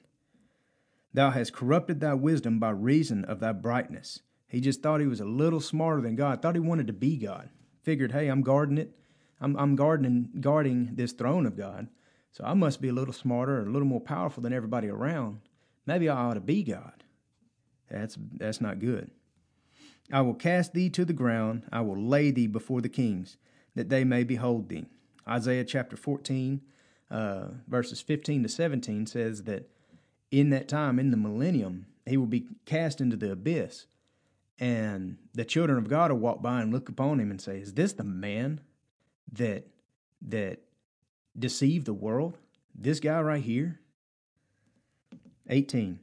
Thou 1.13 1.31
hast 1.31 1.53
corrupted 1.53 2.01
thy 2.01 2.13
wisdom 2.13 2.59
by 2.59 2.71
reason 2.71 3.23
of 3.25 3.39
thy 3.39 3.53
brightness. 3.53 4.19
He 4.47 4.59
just 4.59 4.83
thought 4.83 4.99
he 4.99 5.07
was 5.07 5.21
a 5.21 5.25
little 5.25 5.61
smarter 5.61 6.01
than 6.01 6.15
God. 6.15 6.41
Thought 6.41 6.55
he 6.55 6.59
wanted 6.59 6.87
to 6.87 6.93
be 6.93 7.17
God. 7.17 7.49
Figured, 7.83 8.11
hey, 8.11 8.27
I'm 8.27 8.41
guarding 8.41 8.77
it. 8.77 8.98
I'm 9.41 9.55
I'm 9.57 9.75
guarding 9.75 10.29
guarding 10.39 10.95
this 10.95 11.13
throne 11.13 11.45
of 11.45 11.57
God. 11.57 11.87
So 12.31 12.43
I 12.43 12.53
must 12.53 12.81
be 12.81 12.89
a 12.89 12.93
little 12.93 13.13
smarter, 13.13 13.61
a 13.61 13.69
little 13.69 13.87
more 13.87 14.01
powerful 14.01 14.43
than 14.43 14.53
everybody 14.53 14.87
around. 14.87 15.39
Maybe 15.85 16.07
I 16.07 16.15
ought 16.15 16.35
to 16.35 16.39
be 16.39 16.63
God. 16.63 17.03
That's 17.89 18.17
that's 18.37 18.61
not 18.61 18.79
good. 18.79 19.11
I 20.11 20.21
will 20.21 20.33
cast 20.33 20.73
thee 20.73 20.89
to 20.91 21.05
the 21.05 21.13
ground, 21.13 21.63
I 21.71 21.81
will 21.81 22.01
lay 22.01 22.31
thee 22.31 22.47
before 22.47 22.81
the 22.81 22.89
kings. 22.89 23.37
that 23.75 23.89
they 23.89 24.03
may 24.03 24.23
behold 24.23 24.67
thee. 24.67 24.87
Isaiah 25.27 25.63
chapter 25.63 25.95
14, 25.95 26.59
uh, 27.11 27.45
verses 27.67 28.01
15 28.01 28.43
to 28.43 28.49
17 28.49 29.05
says 29.05 29.43
that 29.43 29.69
in 30.31 30.49
that 30.49 30.67
time, 30.67 30.99
in 30.99 31.11
the 31.11 31.17
millennium, 31.17 31.85
he 32.05 32.17
will 32.17 32.25
be 32.25 32.47
cast 32.65 32.99
into 32.99 33.15
the 33.15 33.31
abyss. 33.31 33.85
And 34.59 35.17
the 35.33 35.45
children 35.45 35.77
of 35.77 35.87
God 35.87 36.11
will 36.11 36.19
walk 36.19 36.41
by 36.41 36.61
and 36.61 36.73
look 36.73 36.89
upon 36.89 37.19
him 37.19 37.31
and 37.31 37.39
say, 37.39 37.59
Is 37.59 37.73
this 37.75 37.93
the 37.93 38.03
man 38.03 38.59
that 39.33 39.67
that 40.21 40.59
deceived 41.37 41.85
the 41.85 41.93
world? 41.93 42.37
This 42.75 42.99
guy 42.99 43.19
right 43.21 43.43
here? 43.43 43.79
18. 45.49 45.99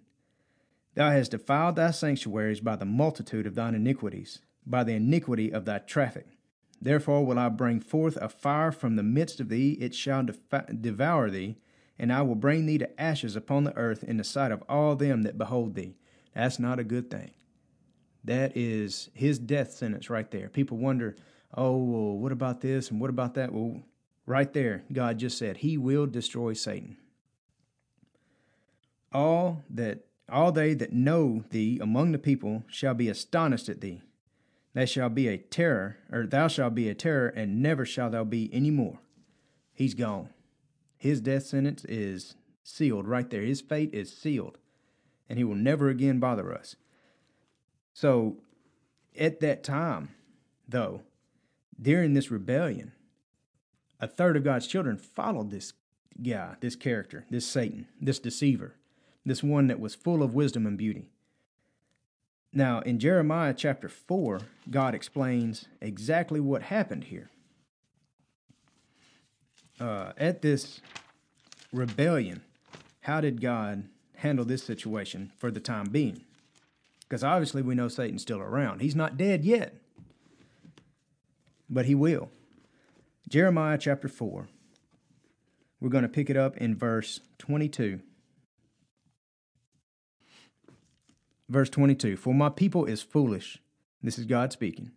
Thou 0.95 1.11
hast 1.11 1.31
defiled 1.33 1.77
thy 1.77 1.91
sanctuaries 1.91 2.61
by 2.61 2.77
the 2.77 2.85
multitude 2.85 3.47
of 3.47 3.55
thine 3.55 3.75
iniquities, 3.75 4.41
by 4.67 4.83
the 4.83 4.95
iniquity 4.95 5.53
of 5.53 5.65
thy 5.65 5.79
traffic. 5.79 6.27
Therefore 6.81 7.25
will 7.25 7.39
I 7.39 7.49
bring 7.49 7.81
forth 7.81 8.17
a 8.17 8.29
fire 8.29 8.73
from 8.73 8.97
the 8.97 9.03
midst 9.03 9.41
of 9.41 9.49
thee, 9.49 9.73
it 9.73 9.95
shall 9.95 10.27
devour 10.81 11.31
thee, 11.31 11.57
and 11.99 12.13
I 12.13 12.23
will 12.23 12.35
bring 12.35 12.67
thee 12.67 12.79
to 12.79 13.01
ashes 13.01 13.37
upon 13.37 13.65
the 13.65 13.77
earth 13.77 14.05
in 14.05 14.17
the 14.17 14.25
sight 14.25 14.53
of 14.53 14.63
all 14.69 14.97
them 14.97 15.23
that 15.23 15.39
behold 15.39 15.75
thee. 15.75 15.97
That's 16.35 16.59
not 16.59 16.79
a 16.79 16.85
good 16.85 17.11
thing. 17.11 17.31
That 18.25 18.57
is 18.57 19.09
his 19.15 19.39
death 19.39 19.73
sentence 19.73 20.11
right 20.11 20.31
there. 20.31 20.49
People 20.49 20.79
wonder, 20.79 21.17
oh, 21.55 21.77
well, 21.77 22.19
what 22.19 22.33
about 22.33 22.61
this 22.61 22.91
and 22.91 23.01
what 23.01 23.11
about 23.11 23.35
that? 23.35 23.53
Well, 23.53 23.83
right 24.27 24.53
there, 24.53 24.85
God 24.93 25.19
just 25.19 25.39
said, 25.39 25.59
He 25.59 25.77
will 25.77 26.07
destroy 26.07 26.53
Satan. 26.53 26.97
All 29.13 29.65
that 29.71 30.07
all 30.29 30.51
they 30.51 30.75
that 30.75 30.93
know 30.93 31.45
thee 31.51 31.79
among 31.81 32.13
the 32.13 32.19
people 32.19 32.65
shall 32.67 32.95
be 32.95 33.09
astonished 33.09 33.69
at 33.69 33.81
thee. 33.81 34.03
Thou 34.75 34.85
shalt 34.85 35.15
be 35.15 35.29
a 35.29 35.39
terror, 35.39 35.99
or 36.13 36.27
thou 36.27 36.49
shalt 36.49 36.75
be 36.75 36.89
a 36.89 36.95
terror, 36.95 37.29
and 37.29 37.63
never 37.63 37.87
shalt 37.87 38.13
thou 38.13 38.25
be 38.25 38.51
any 38.53 38.71
more. 38.71 38.99
He's 39.73 39.95
gone. 39.95 40.31
His 40.99 41.21
death 41.21 41.45
sentence 41.45 41.85
is 41.85 42.35
sealed 42.63 43.07
right 43.07 43.31
there. 43.31 43.43
His 43.43 43.61
fate 43.61 43.95
is 43.95 44.15
sealed, 44.15 44.59
and 45.29 45.39
he 45.39 45.45
will 45.45 45.55
never 45.55 45.89
again 45.89 46.19
bother 46.19 46.53
us. 46.53 46.77
So, 47.95 48.39
at 49.19 49.41
that 49.41 49.63
time, 49.63 50.11
though, 50.69 51.03
during 51.81 52.15
this 52.15 52.31
rebellion, 52.31 52.93
a 54.01 54.07
third 54.07 54.37
of 54.37 54.45
God's 54.45 54.67
children 54.67 54.97
followed 54.97 55.51
this 55.51 55.73
guy, 56.23 56.57
this 56.61 56.77
character, 56.77 57.25
this 57.31 57.47
Satan, 57.47 57.87
this 58.01 58.19
deceiver, 58.19 58.75
this 59.25 59.43
one 59.43 59.67
that 59.67 59.81
was 59.81 59.95
full 59.95 60.23
of 60.23 60.35
wisdom 60.35 60.67
and 60.67 60.79
beauty. 60.79 61.07
Now, 62.53 62.81
in 62.81 62.99
Jeremiah 62.99 63.55
chapter 63.55 63.89
4, 63.89 64.41
God 64.71 64.95
explains 64.95 65.67
exactly 65.81 66.41
what 66.41 66.63
happened 66.63 67.05
here. 67.05 67.29
Uh, 69.79 70.13
at 70.17 70.41
this 70.41 70.81
rebellion, 71.71 72.41
how 73.01 73.21
did 73.21 73.43
God 73.43 73.85
handle 74.17 74.45
this 74.45 74.63
situation 74.63 75.33
for 75.37 75.51
the 75.51 75.61
time 75.61 75.91
being? 75.91 76.23
Because 77.01 77.23
obviously 77.23 77.61
we 77.61 77.75
know 77.75 77.89
Satan's 77.89 78.23
still 78.23 78.41
around. 78.41 78.81
He's 78.81 78.97
not 78.97 79.19
dead 79.19 79.45
yet, 79.45 79.75
but 81.69 81.87
he 81.87 81.95
will. 81.95 82.31
Jeremiah 83.29 83.79
chapter 83.79 84.09
4. 84.09 84.49
We're 85.81 85.89
going 85.89 86.03
to 86.03 86.09
pick 86.09 86.31
it 86.31 86.37
up 86.37 86.57
in 86.57 86.77
verse 86.77 87.21
22. 87.39 88.01
Verse 91.49 91.71
22 91.71 92.17
For 92.17 92.35
my 92.35 92.49
people 92.49 92.85
is 92.85 93.03
foolish. 93.03 93.59
This 94.03 94.19
is 94.19 94.25
God 94.25 94.53
speaking. 94.53 94.93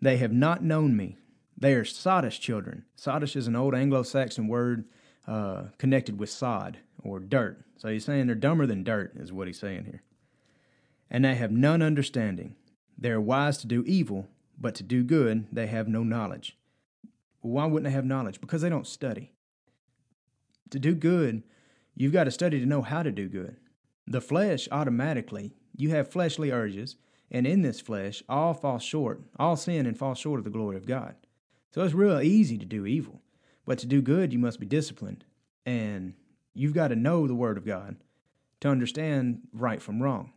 They 0.00 0.16
have 0.16 0.32
not 0.32 0.62
known 0.62 0.96
me. 0.96 1.16
They 1.56 1.74
are 1.74 1.84
sottish 1.84 2.40
children. 2.40 2.84
Sottish 2.96 3.36
is 3.36 3.46
an 3.46 3.56
old 3.56 3.74
Anglo 3.74 4.02
Saxon 4.02 4.48
word 4.48 4.86
uh, 5.26 5.64
connected 5.78 6.18
with 6.18 6.30
sod 6.30 6.78
or 7.02 7.20
dirt. 7.20 7.62
So 7.76 7.88
he's 7.88 8.04
saying 8.04 8.26
they're 8.26 8.34
dumber 8.34 8.66
than 8.66 8.82
dirt, 8.82 9.12
is 9.16 9.32
what 9.32 9.46
he's 9.46 9.58
saying 9.58 9.84
here. 9.84 10.02
And 11.10 11.24
they 11.24 11.34
have 11.34 11.50
none 11.50 11.82
understanding. 11.82 12.56
They 12.96 13.10
are 13.10 13.20
wise 13.20 13.58
to 13.58 13.66
do 13.66 13.82
evil, 13.86 14.28
but 14.60 14.74
to 14.76 14.82
do 14.82 15.02
good 15.02 15.46
they 15.50 15.66
have 15.66 15.88
no 15.88 16.02
knowledge. 16.02 16.56
Why 17.40 17.64
wouldn't 17.66 17.84
they 17.84 17.94
have 17.94 18.04
knowledge? 18.04 18.40
Because 18.40 18.62
they 18.62 18.68
don't 18.68 18.86
study. 18.86 19.32
To 20.70 20.78
do 20.78 20.94
good, 20.94 21.42
you've 21.96 22.12
got 22.12 22.24
to 22.24 22.30
study 22.30 22.60
to 22.60 22.66
know 22.66 22.82
how 22.82 23.02
to 23.02 23.10
do 23.10 23.28
good. 23.28 23.56
The 24.06 24.20
flesh 24.20 24.68
automatically 24.70 25.54
you 25.80 25.90
have 25.90 26.10
fleshly 26.10 26.50
urges, 26.50 26.96
and 27.30 27.46
in 27.46 27.62
this 27.62 27.80
flesh, 27.80 28.22
all 28.28 28.52
fall 28.52 28.78
short, 28.78 29.22
all 29.38 29.56
sin 29.56 29.86
and 29.86 29.96
fall 29.96 30.14
short 30.14 30.38
of 30.38 30.44
the 30.44 30.50
glory 30.50 30.76
of 30.76 30.86
God. 30.86 31.14
So 31.70 31.82
it's 31.82 31.94
real 31.94 32.20
easy 32.20 32.58
to 32.58 32.66
do 32.66 32.84
evil, 32.86 33.22
but 33.64 33.78
to 33.78 33.86
do 33.86 34.02
good, 34.02 34.32
you 34.32 34.38
must 34.38 34.60
be 34.60 34.66
disciplined, 34.66 35.24
and 35.64 36.14
you've 36.52 36.74
got 36.74 36.88
to 36.88 36.96
know 36.96 37.26
the 37.26 37.34
Word 37.34 37.56
of 37.56 37.64
God 37.64 37.96
to 38.60 38.68
understand 38.68 39.42
right 39.52 39.80
from 39.80 40.02
wrong. 40.02 40.32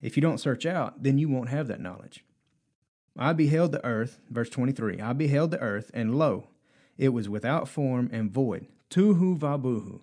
If 0.00 0.16
you 0.16 0.20
don't 0.20 0.38
search 0.38 0.66
out, 0.66 1.02
then 1.02 1.18
you 1.18 1.28
won't 1.28 1.50
have 1.50 1.68
that 1.68 1.80
knowledge. 1.80 2.24
I 3.18 3.32
beheld 3.32 3.72
the 3.72 3.84
earth, 3.84 4.20
verse 4.30 4.48
23, 4.48 5.00
I 5.00 5.12
beheld 5.12 5.50
the 5.50 5.60
earth, 5.60 5.90
and 5.92 6.16
lo, 6.16 6.48
it 6.96 7.08
was 7.08 7.28
without 7.28 7.68
form 7.68 8.08
and 8.12 8.30
void. 8.30 8.66
Tohu 8.90 9.36
vabuhu. 9.36 10.00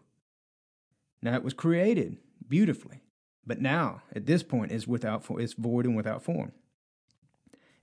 Now 1.21 1.35
it 1.35 1.43
was 1.43 1.53
created 1.53 2.17
beautifully, 2.47 3.01
but 3.47 3.61
now, 3.61 4.03
at 4.13 4.25
this 4.25 4.43
point, 4.43 4.71
is 4.71 4.87
without 4.87 5.25
is 5.39 5.53
void 5.53 5.85
and 5.85 5.95
without 5.95 6.23
form. 6.23 6.51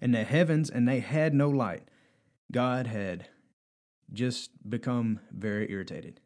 And 0.01 0.15
the 0.15 0.25
heavens 0.25 0.69
and 0.69 0.87
they 0.87 1.01
had 1.01 1.35
no 1.35 1.49
light. 1.49 1.89
God 2.51 2.87
had 2.87 3.29
just 4.13 4.51
become 4.69 5.21
very 5.31 5.71
irritated. 5.71 6.21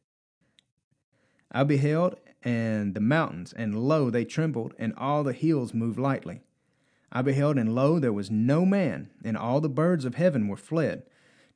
I 1.52 1.62
beheld, 1.62 2.16
and 2.42 2.94
the 2.94 3.00
mountains, 3.00 3.52
and 3.52 3.78
lo, 3.78 4.10
they 4.10 4.24
trembled, 4.24 4.74
and 4.78 4.92
all 4.96 5.22
the 5.22 5.32
hills 5.32 5.72
moved 5.72 5.98
lightly. 5.98 6.42
I 7.16 7.22
beheld, 7.22 7.56
and 7.56 7.74
lo, 7.74 7.98
there 7.98 8.12
was 8.12 8.30
no 8.30 8.66
man, 8.66 9.08
and 9.24 9.38
all 9.38 9.62
the 9.62 9.70
birds 9.70 10.04
of 10.04 10.16
heaven 10.16 10.48
were 10.48 10.56
fled. 10.58 11.04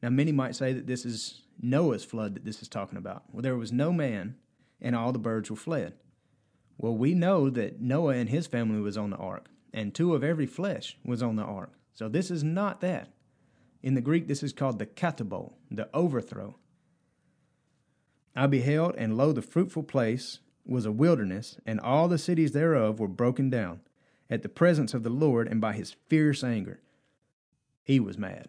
Now, 0.02 0.08
many 0.08 0.32
might 0.32 0.56
say 0.56 0.72
that 0.72 0.86
this 0.86 1.04
is 1.04 1.42
Noah's 1.60 2.02
flood 2.02 2.34
that 2.34 2.46
this 2.46 2.62
is 2.62 2.68
talking 2.68 2.96
about. 2.96 3.24
Well, 3.30 3.42
there 3.42 3.58
was 3.58 3.70
no 3.70 3.92
man, 3.92 4.36
and 4.80 4.96
all 4.96 5.12
the 5.12 5.18
birds 5.18 5.50
were 5.50 5.58
fled. 5.58 5.92
Well, 6.78 6.96
we 6.96 7.12
know 7.12 7.50
that 7.50 7.78
Noah 7.78 8.14
and 8.14 8.30
his 8.30 8.46
family 8.46 8.80
was 8.80 8.96
on 8.96 9.10
the 9.10 9.18
ark, 9.18 9.50
and 9.70 9.94
two 9.94 10.14
of 10.14 10.24
every 10.24 10.46
flesh 10.46 10.96
was 11.04 11.22
on 11.22 11.36
the 11.36 11.42
ark. 11.42 11.74
So 11.92 12.08
this 12.08 12.30
is 12.30 12.42
not 12.42 12.80
that. 12.80 13.10
In 13.82 13.92
the 13.92 14.00
Greek, 14.00 14.28
this 14.28 14.42
is 14.42 14.54
called 14.54 14.78
the 14.78 14.86
katabo, 14.86 15.52
the 15.70 15.90
overthrow. 15.92 16.56
I 18.34 18.46
beheld, 18.46 18.94
and 18.96 19.14
lo, 19.14 19.32
the 19.32 19.42
fruitful 19.42 19.82
place 19.82 20.38
was 20.64 20.86
a 20.86 20.90
wilderness, 20.90 21.58
and 21.66 21.78
all 21.80 22.08
the 22.08 22.16
cities 22.16 22.52
thereof 22.52 22.98
were 22.98 23.08
broken 23.08 23.50
down 23.50 23.80
at 24.30 24.42
the 24.42 24.48
presence 24.48 24.94
of 24.94 25.02
the 25.02 25.10
Lord 25.10 25.48
and 25.48 25.60
by 25.60 25.72
his 25.72 25.96
fierce 26.08 26.44
anger. 26.44 26.80
He 27.82 27.98
was 27.98 28.16
mad. 28.16 28.48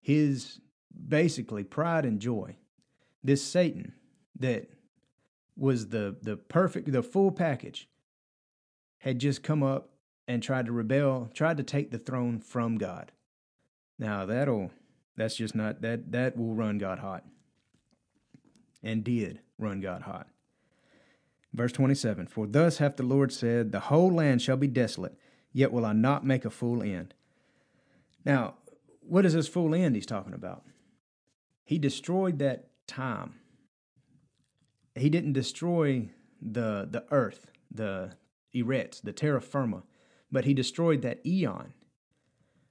His 0.00 0.60
basically 1.08 1.62
pride 1.64 2.04
and 2.04 2.20
joy, 2.20 2.56
this 3.22 3.42
Satan 3.42 3.94
that 4.38 4.68
was 5.56 5.88
the 5.88 6.16
the 6.20 6.36
perfect 6.36 6.90
the 6.90 7.02
full 7.02 7.30
package 7.30 7.88
had 8.98 9.18
just 9.18 9.42
come 9.42 9.62
up 9.62 9.90
and 10.28 10.42
tried 10.42 10.66
to 10.66 10.72
rebel, 10.72 11.30
tried 11.32 11.56
to 11.56 11.62
take 11.62 11.90
the 11.90 11.98
throne 11.98 12.40
from 12.40 12.76
God. 12.76 13.12
Now 13.98 14.26
that'll 14.26 14.70
that's 15.16 15.36
just 15.36 15.54
not 15.54 15.80
that 15.82 16.12
that 16.12 16.36
will 16.36 16.54
run 16.54 16.78
God 16.78 16.98
hot. 16.98 17.24
And 18.82 19.02
did 19.02 19.40
run 19.58 19.80
God 19.80 20.02
hot. 20.02 20.28
Verse 21.56 21.72
27 21.72 22.28
For 22.28 22.46
thus 22.46 22.78
hath 22.78 22.96
the 22.96 23.02
Lord 23.02 23.32
said, 23.32 23.72
The 23.72 23.80
whole 23.80 24.12
land 24.12 24.42
shall 24.42 24.56
be 24.56 24.68
desolate, 24.68 25.18
yet 25.52 25.72
will 25.72 25.84
I 25.84 25.92
not 25.92 26.24
make 26.24 26.44
a 26.44 26.50
full 26.50 26.82
end. 26.82 27.14
Now, 28.24 28.54
what 29.00 29.26
is 29.26 29.34
this 29.34 29.48
full 29.48 29.74
end 29.74 29.96
he's 29.96 30.06
talking 30.06 30.34
about? 30.34 30.62
He 31.64 31.78
destroyed 31.78 32.38
that 32.38 32.68
time 32.86 33.34
he 34.96 35.10
didn't 35.10 35.34
destroy 35.34 36.08
the 36.40 36.88
the 36.90 37.04
earth, 37.10 37.50
the 37.70 38.12
eretz, 38.54 39.02
the 39.02 39.12
terra 39.12 39.40
firma, 39.40 39.82
but 40.32 40.44
he 40.44 40.54
destroyed 40.54 41.02
that 41.02 41.24
eon. 41.26 41.74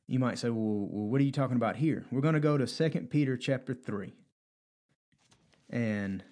You 0.08 0.20
might 0.20 0.38
say, 0.38 0.50
well, 0.50 0.88
well 0.89 1.08
what 1.08 1.22
are 1.22 1.24
you 1.24 1.32
talking 1.32 1.56
about 1.56 1.77
here? 1.77 2.06
We're 2.12 2.22
going 2.22 2.36
to 2.36 2.39
go 2.39 2.58
to 2.58 2.68
2 2.68 3.08
Peter 3.10 3.38
chapter 3.38 3.74
3. 3.74 4.13
And 5.70 6.24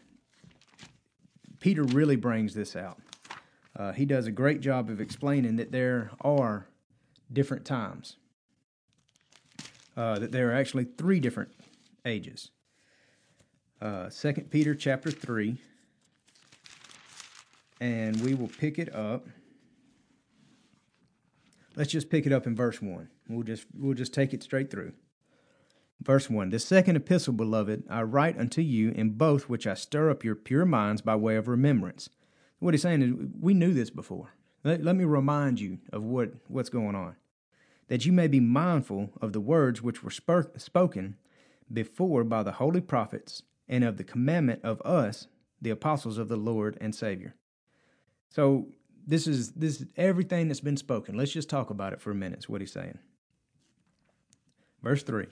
Peter 1.64 1.84
really 1.84 2.18
brings 2.18 2.54
this 2.54 2.76
out. 2.76 3.00
Uh, 3.74 3.94
he 3.94 4.04
does 4.04 4.28
a 4.28 4.32
great 4.34 4.60
job 4.60 4.90
of 4.90 5.00
explaining 5.00 5.56
that 5.56 5.72
there 5.72 6.12
are 6.20 6.68
different 7.32 7.64
times, 7.64 8.18
uh, 9.96 10.20
that 10.20 10.34
there 10.34 10.52
are 10.52 10.54
actually 10.54 10.84
three 10.84 11.22
different 11.22 11.50
ages. 12.04 12.52
Uh, 13.82 14.10
2 14.10 14.34
Peter 14.52 14.76
chapter 14.76 15.10
3, 15.10 15.58
and 17.80 18.20
we 18.20 18.34
will 18.34 18.50
pick 18.50 18.78
it 18.78 18.94
up. 18.94 19.26
Let's 21.78 21.92
just 21.92 22.10
pick 22.10 22.26
it 22.26 22.34
up 22.34 22.46
in 22.46 22.58
verse 22.58 22.82
1. 22.82 23.08
We'll 23.30 23.44
just 23.44 23.68
we'll 23.74 23.94
just 23.94 24.14
take 24.14 24.34
it 24.34 24.44
straight 24.44 24.70
through. 24.70 24.92
Verse 26.04 26.30
1 26.30 26.50
The 26.50 26.60
second 26.60 26.98
epistle, 26.98 27.34
beloved, 27.34 27.84
I 27.90 28.04
write 28.04 28.38
unto 28.38 28.62
you 28.62 28.92
in 28.92 29.12
both 29.12 29.48
which 29.48 29.66
I 29.66 29.74
stir 29.74 30.10
up 30.10 30.24
your 30.24 30.36
pure 30.36 30.66
minds 30.66 31.02
by 31.02 31.16
way 31.16 31.36
of 31.36 31.48
remembrance. 31.48 32.10
What 32.60 32.74
he's 32.74 32.82
saying 32.82 33.02
is, 33.02 33.14
we 33.40 33.54
knew 33.54 33.74
this 33.74 33.90
before. 33.90 34.34
Let, 34.64 34.84
let 34.84 34.96
me 34.96 35.04
remind 35.04 35.60
you 35.60 35.80
of 35.92 36.04
what, 36.04 36.32
what's 36.48 36.70
going 36.70 36.96
on. 36.96 37.16
That 37.88 38.06
you 38.06 38.12
may 38.12 38.28
be 38.28 38.40
mindful 38.40 39.12
of 39.22 39.34
the 39.34 39.42
words 39.42 39.82
which 39.82 40.04
were 40.04 40.12
spur- 40.12 40.52
spoken 40.58 41.18
before 41.72 42.24
by 42.24 42.44
the 42.44 42.54
holy 42.54 42.82
prophets 42.82 43.44
and 43.68 43.84
of 43.84 43.98
the 43.98 44.04
commandment 44.04 44.62
of 44.64 44.82
us, 44.82 45.28
the 45.62 45.70
apostles 45.70 46.18
of 46.18 46.28
the 46.28 46.38
Lord 46.38 46.78
and 46.82 46.94
Savior. 46.94 47.36
So 48.30 48.68
this 49.06 49.28
is 49.28 49.52
this 49.52 49.82
is 49.82 49.88
everything 49.98 50.48
that's 50.48 50.60
been 50.60 50.78
spoken. 50.78 51.16
Let's 51.16 51.32
just 51.32 51.50
talk 51.50 51.70
about 51.70 51.94
it 51.94 52.02
for 52.02 52.12
a 52.12 52.16
minute. 52.16 52.40
Is 52.40 52.50
what 52.50 52.62
he's 52.62 52.72
saying. 52.72 53.00
Verse 54.82 55.04
three. 55.04 55.28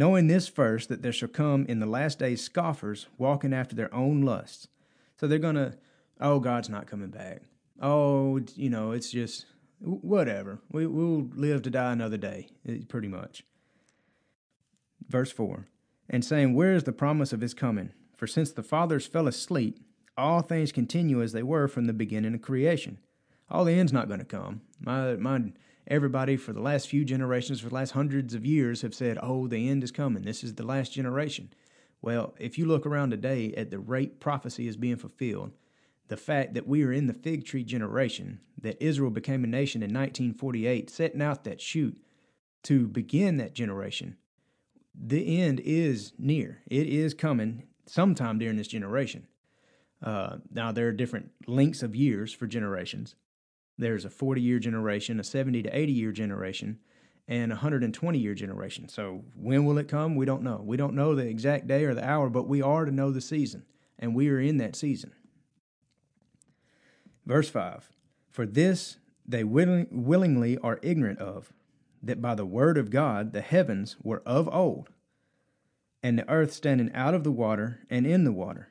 Knowing 0.00 0.28
this 0.28 0.48
first, 0.48 0.88
that 0.88 1.02
there 1.02 1.12
shall 1.12 1.28
come 1.28 1.66
in 1.66 1.78
the 1.78 1.84
last 1.84 2.18
days 2.18 2.42
scoffers 2.42 3.06
walking 3.18 3.52
after 3.52 3.76
their 3.76 3.94
own 3.94 4.22
lusts. 4.22 4.66
So 5.18 5.28
they're 5.28 5.38
gonna, 5.38 5.74
oh, 6.18 6.40
God's 6.40 6.70
not 6.70 6.86
coming 6.86 7.10
back. 7.10 7.42
Oh, 7.82 8.40
you 8.56 8.70
know, 8.70 8.92
it's 8.92 9.10
just 9.10 9.44
whatever. 9.78 10.58
We, 10.72 10.86
we'll 10.86 11.28
live 11.34 11.60
to 11.64 11.70
die 11.70 11.92
another 11.92 12.16
day, 12.16 12.48
eh, 12.66 12.78
pretty 12.88 13.08
much. 13.08 13.44
Verse 15.06 15.30
4 15.32 15.66
And 16.08 16.24
saying, 16.24 16.54
Where 16.54 16.72
is 16.72 16.84
the 16.84 16.94
promise 16.94 17.34
of 17.34 17.42
his 17.42 17.52
coming? 17.52 17.92
For 18.16 18.26
since 18.26 18.52
the 18.52 18.62
fathers 18.62 19.06
fell 19.06 19.28
asleep, 19.28 19.80
all 20.16 20.40
things 20.40 20.72
continue 20.72 21.20
as 21.22 21.32
they 21.32 21.42
were 21.42 21.68
from 21.68 21.84
the 21.84 21.92
beginning 21.92 22.32
of 22.32 22.40
creation. 22.40 23.00
All 23.50 23.66
the 23.66 23.74
end's 23.74 23.92
not 23.92 24.08
going 24.08 24.20
to 24.20 24.24
come. 24.24 24.62
My, 24.80 25.16
my, 25.16 25.52
everybody 25.86 26.36
for 26.36 26.52
the 26.52 26.60
last 26.60 26.88
few 26.88 27.04
generations, 27.04 27.60
for 27.60 27.68
the 27.68 27.74
last 27.74 27.92
hundreds 27.92 28.34
of 28.34 28.44
years, 28.46 28.82
have 28.82 28.94
said, 28.94 29.18
"Oh, 29.22 29.46
the 29.46 29.68
end 29.68 29.84
is 29.84 29.90
coming. 29.90 30.22
This 30.22 30.44
is 30.44 30.54
the 30.54 30.66
last 30.66 30.92
generation." 30.92 31.50
Well, 32.02 32.34
if 32.38 32.58
you 32.58 32.66
look 32.66 32.86
around 32.86 33.10
today 33.10 33.52
at 33.54 33.70
the 33.70 33.78
rate 33.78 34.20
prophecy 34.20 34.66
is 34.66 34.76
being 34.76 34.96
fulfilled, 34.96 35.52
the 36.08 36.16
fact 36.16 36.54
that 36.54 36.66
we 36.66 36.82
are 36.82 36.92
in 36.92 37.06
the 37.06 37.14
fig 37.14 37.44
tree 37.44 37.62
generation, 37.62 38.40
that 38.60 38.82
Israel 38.82 39.10
became 39.10 39.44
a 39.44 39.46
nation 39.46 39.82
in 39.82 39.90
1948, 39.90 40.90
setting 40.90 41.22
out 41.22 41.44
that 41.44 41.60
shoot 41.60 42.02
to 42.64 42.88
begin 42.88 43.36
that 43.36 43.54
generation, 43.54 44.16
the 44.94 45.40
end 45.40 45.60
is 45.60 46.12
near. 46.18 46.62
It 46.66 46.86
is 46.86 47.14
coming 47.14 47.68
sometime 47.86 48.38
during 48.38 48.56
this 48.56 48.68
generation. 48.68 49.26
Uh, 50.02 50.38
now, 50.50 50.72
there 50.72 50.88
are 50.88 50.92
different 50.92 51.30
lengths 51.46 51.82
of 51.82 51.94
years 51.94 52.32
for 52.32 52.46
generations. 52.46 53.14
There's 53.78 54.04
a 54.04 54.10
40 54.10 54.40
year 54.40 54.58
generation, 54.58 55.20
a 55.20 55.24
70 55.24 55.62
to 55.64 55.76
80 55.76 55.92
year 55.92 56.12
generation, 56.12 56.78
and 57.28 57.52
a 57.52 57.56
120 57.56 58.18
year 58.18 58.34
generation. 58.34 58.88
So, 58.88 59.24
when 59.36 59.64
will 59.64 59.78
it 59.78 59.88
come? 59.88 60.16
We 60.16 60.26
don't 60.26 60.42
know. 60.42 60.62
We 60.64 60.76
don't 60.76 60.94
know 60.94 61.14
the 61.14 61.26
exact 61.26 61.66
day 61.66 61.84
or 61.84 61.94
the 61.94 62.06
hour, 62.06 62.28
but 62.28 62.48
we 62.48 62.60
are 62.60 62.84
to 62.84 62.92
know 62.92 63.10
the 63.10 63.20
season, 63.20 63.64
and 63.98 64.14
we 64.14 64.28
are 64.28 64.40
in 64.40 64.58
that 64.58 64.76
season. 64.76 65.12
Verse 67.24 67.48
5 67.48 67.88
For 68.30 68.44
this 68.44 68.96
they 69.26 69.44
willing, 69.44 69.86
willingly 69.90 70.58
are 70.58 70.80
ignorant 70.82 71.20
of, 71.20 71.52
that 72.02 72.20
by 72.20 72.34
the 72.34 72.44
word 72.44 72.76
of 72.76 72.90
God 72.90 73.32
the 73.32 73.42
heavens 73.42 73.96
were 74.02 74.22
of 74.26 74.52
old, 74.52 74.90
and 76.02 76.18
the 76.18 76.28
earth 76.28 76.52
standing 76.52 76.90
out 76.92 77.14
of 77.14 77.22
the 77.22 77.30
water 77.30 77.80
and 77.88 78.06
in 78.06 78.24
the 78.24 78.32
water. 78.32 78.68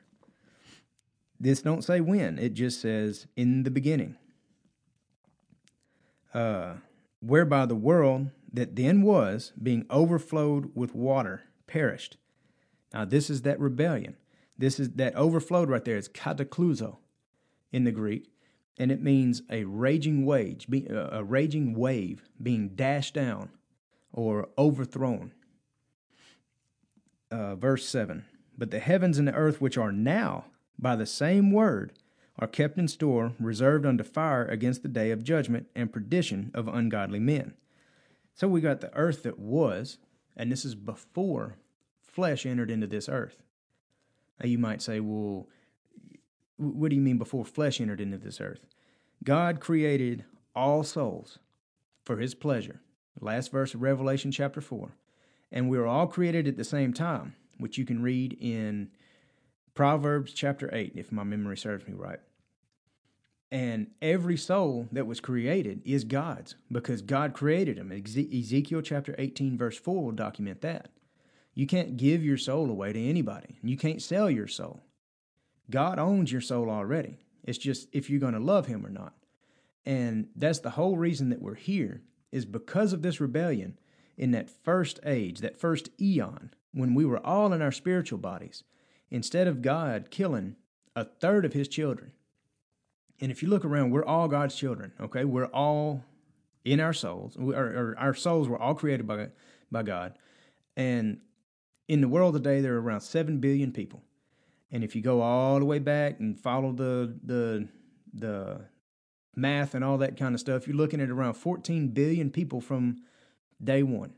This 1.38 1.62
don't 1.62 1.82
say 1.82 2.02
when, 2.02 2.38
it 2.38 2.52
just 2.52 2.82
says 2.82 3.26
in 3.34 3.62
the 3.62 3.70
beginning. 3.70 4.16
Uh, 6.32 6.74
whereby 7.20 7.66
the 7.66 7.74
world 7.74 8.30
that 8.52 8.76
then 8.76 9.02
was, 9.02 9.52
being 9.60 9.86
overflowed 9.90 10.70
with 10.74 10.94
water, 10.94 11.42
perished. 11.66 12.16
Now, 12.92 13.04
this 13.04 13.30
is 13.30 13.42
that 13.42 13.60
rebellion. 13.60 14.16
This 14.58 14.80
is 14.80 14.90
that 14.90 15.14
overflowed 15.14 15.70
right 15.70 15.84
there. 15.84 15.96
It's 15.96 16.08
katakluzo 16.08 16.98
in 17.72 17.84
the 17.84 17.92
Greek, 17.92 18.30
and 18.78 18.90
it 18.90 19.02
means 19.02 19.42
a 19.50 19.64
raging 19.64 20.26
wave, 20.26 20.66
uh, 20.90 21.08
a 21.12 21.24
raging 21.24 21.74
wave 21.74 22.28
being 22.42 22.70
dashed 22.70 23.14
down 23.14 23.50
or 24.12 24.48
overthrown. 24.58 25.32
Uh, 27.30 27.54
verse 27.54 27.86
7 27.86 28.24
But 28.58 28.70
the 28.70 28.80
heavens 28.80 29.18
and 29.18 29.28
the 29.28 29.34
earth, 29.34 29.60
which 29.60 29.78
are 29.78 29.92
now 29.92 30.46
by 30.78 30.96
the 30.96 31.06
same 31.06 31.52
word 31.52 31.92
are 32.40 32.46
kept 32.46 32.78
in 32.78 32.88
store, 32.88 33.34
reserved 33.38 33.84
unto 33.84 34.02
fire 34.02 34.46
against 34.46 34.82
the 34.82 34.88
day 34.88 35.10
of 35.10 35.22
judgment 35.22 35.66
and 35.76 35.92
perdition 35.92 36.50
of 36.54 36.66
ungodly 36.66 37.20
men. 37.20 37.52
So 38.34 38.48
we 38.48 38.62
got 38.62 38.80
the 38.80 38.92
earth 38.96 39.22
that 39.24 39.38
was, 39.38 39.98
and 40.34 40.50
this 40.50 40.64
is 40.64 40.74
before 40.74 41.56
flesh 42.02 42.46
entered 42.46 42.70
into 42.70 42.86
this 42.86 43.08
earth. 43.08 43.42
Now 44.40 44.48
you 44.48 44.56
might 44.56 44.80
say, 44.80 45.00
well, 45.00 45.48
what 46.56 46.88
do 46.88 46.96
you 46.96 47.02
mean 47.02 47.18
before 47.18 47.44
flesh 47.44 47.78
entered 47.78 48.00
into 48.00 48.16
this 48.16 48.40
earth? 48.40 48.64
God 49.22 49.60
created 49.60 50.24
all 50.56 50.82
souls 50.82 51.38
for 52.04 52.16
his 52.16 52.34
pleasure. 52.34 52.80
Last 53.20 53.52
verse 53.52 53.74
of 53.74 53.82
Revelation 53.82 54.32
chapter 54.32 54.62
4. 54.62 54.92
And 55.52 55.68
we 55.68 55.76
were 55.76 55.86
all 55.86 56.06
created 56.06 56.48
at 56.48 56.56
the 56.56 56.64
same 56.64 56.94
time, 56.94 57.34
which 57.58 57.76
you 57.76 57.84
can 57.84 58.02
read 58.02 58.36
in 58.40 58.90
Proverbs 59.74 60.32
chapter 60.32 60.70
8, 60.72 60.92
if 60.94 61.12
my 61.12 61.22
memory 61.22 61.58
serves 61.58 61.86
me 61.86 61.92
right. 61.92 62.20
And 63.52 63.88
every 64.00 64.36
soul 64.36 64.88
that 64.92 65.06
was 65.06 65.20
created 65.20 65.82
is 65.84 66.04
God's 66.04 66.54
because 66.70 67.02
God 67.02 67.34
created 67.34 67.76
them. 67.76 67.90
Ezekiel 67.90 68.80
chapter 68.80 69.14
18, 69.18 69.58
verse 69.58 69.76
4 69.76 70.04
will 70.04 70.12
document 70.12 70.60
that. 70.60 70.90
You 71.54 71.66
can't 71.66 71.96
give 71.96 72.24
your 72.24 72.36
soul 72.36 72.70
away 72.70 72.92
to 72.92 73.08
anybody, 73.08 73.58
you 73.62 73.76
can't 73.76 74.00
sell 74.00 74.30
your 74.30 74.46
soul. 74.46 74.80
God 75.68 75.98
owns 75.98 76.30
your 76.30 76.40
soul 76.40 76.70
already. 76.70 77.18
It's 77.44 77.58
just 77.58 77.88
if 77.92 78.08
you're 78.08 78.20
going 78.20 78.34
to 78.34 78.40
love 78.40 78.66
Him 78.66 78.86
or 78.86 78.90
not. 78.90 79.14
And 79.84 80.28
that's 80.36 80.60
the 80.60 80.70
whole 80.70 80.96
reason 80.96 81.30
that 81.30 81.42
we're 81.42 81.54
here, 81.54 82.02
is 82.30 82.44
because 82.44 82.92
of 82.92 83.02
this 83.02 83.20
rebellion 83.20 83.78
in 84.16 84.30
that 84.32 84.50
first 84.50 85.00
age, 85.04 85.40
that 85.40 85.58
first 85.58 85.88
eon, 86.00 86.50
when 86.72 86.94
we 86.94 87.04
were 87.04 87.24
all 87.24 87.52
in 87.52 87.62
our 87.62 87.72
spiritual 87.72 88.18
bodies 88.18 88.62
instead 89.10 89.48
of 89.48 89.62
God 89.62 90.10
killing 90.10 90.56
a 90.94 91.04
third 91.04 91.44
of 91.44 91.52
his 91.52 91.66
children. 91.66 92.12
And 93.20 93.30
if 93.30 93.42
you 93.42 93.48
look 93.48 93.64
around, 93.64 93.90
we're 93.90 94.04
all 94.04 94.28
God's 94.28 94.54
children, 94.54 94.92
okay? 95.00 95.24
We're 95.24 95.46
all 95.46 96.04
in 96.64 96.80
our 96.80 96.92
souls, 96.92 97.36
or, 97.36 97.54
or 97.54 97.94
our 97.98 98.14
souls 98.14 98.48
were 98.48 98.58
all 98.58 98.74
created 98.74 99.06
by, 99.06 99.28
by 99.70 99.82
God. 99.82 100.14
And 100.76 101.20
in 101.88 102.00
the 102.00 102.08
world 102.08 102.34
today, 102.34 102.60
there 102.60 102.74
are 102.74 102.80
around 102.80 103.00
7 103.00 103.38
billion 103.38 103.72
people. 103.72 104.02
And 104.70 104.84
if 104.84 104.94
you 104.94 105.02
go 105.02 105.20
all 105.20 105.58
the 105.58 105.64
way 105.64 105.78
back 105.78 106.20
and 106.20 106.38
follow 106.38 106.72
the, 106.72 107.14
the, 107.24 107.68
the 108.14 108.60
math 109.34 109.74
and 109.74 109.84
all 109.84 109.98
that 109.98 110.16
kind 110.16 110.34
of 110.34 110.40
stuff, 110.40 110.66
you're 110.66 110.76
looking 110.76 111.00
at 111.00 111.10
around 111.10 111.34
14 111.34 111.88
billion 111.88 112.30
people 112.30 112.60
from 112.60 113.02
day 113.62 113.82
one 113.82 114.12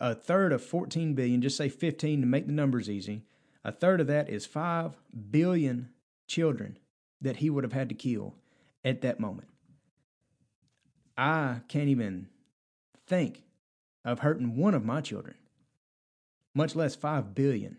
a 0.00 0.14
third 0.14 0.52
of 0.52 0.62
14 0.62 1.14
billion, 1.14 1.40
just 1.40 1.56
say 1.56 1.68
15 1.68 2.20
to 2.20 2.26
make 2.26 2.46
the 2.46 2.52
numbers 2.52 2.90
easy, 2.90 3.22
a 3.64 3.72
third 3.72 4.00
of 4.00 4.06
that 4.06 4.28
is 4.28 4.44
5 4.44 4.96
billion 5.30 5.88
children 6.26 6.78
that 7.20 7.36
he 7.36 7.50
would 7.50 7.64
have 7.64 7.72
had 7.72 7.88
to 7.88 7.94
kill 7.94 8.34
at 8.84 9.00
that 9.02 9.20
moment. 9.20 9.48
I 11.16 11.60
can't 11.68 11.88
even 11.88 12.28
think 13.06 13.42
of 14.04 14.20
hurting 14.20 14.56
one 14.56 14.74
of 14.74 14.84
my 14.84 15.00
children, 15.00 15.36
much 16.54 16.74
less 16.74 16.94
5 16.94 17.34
billion. 17.34 17.78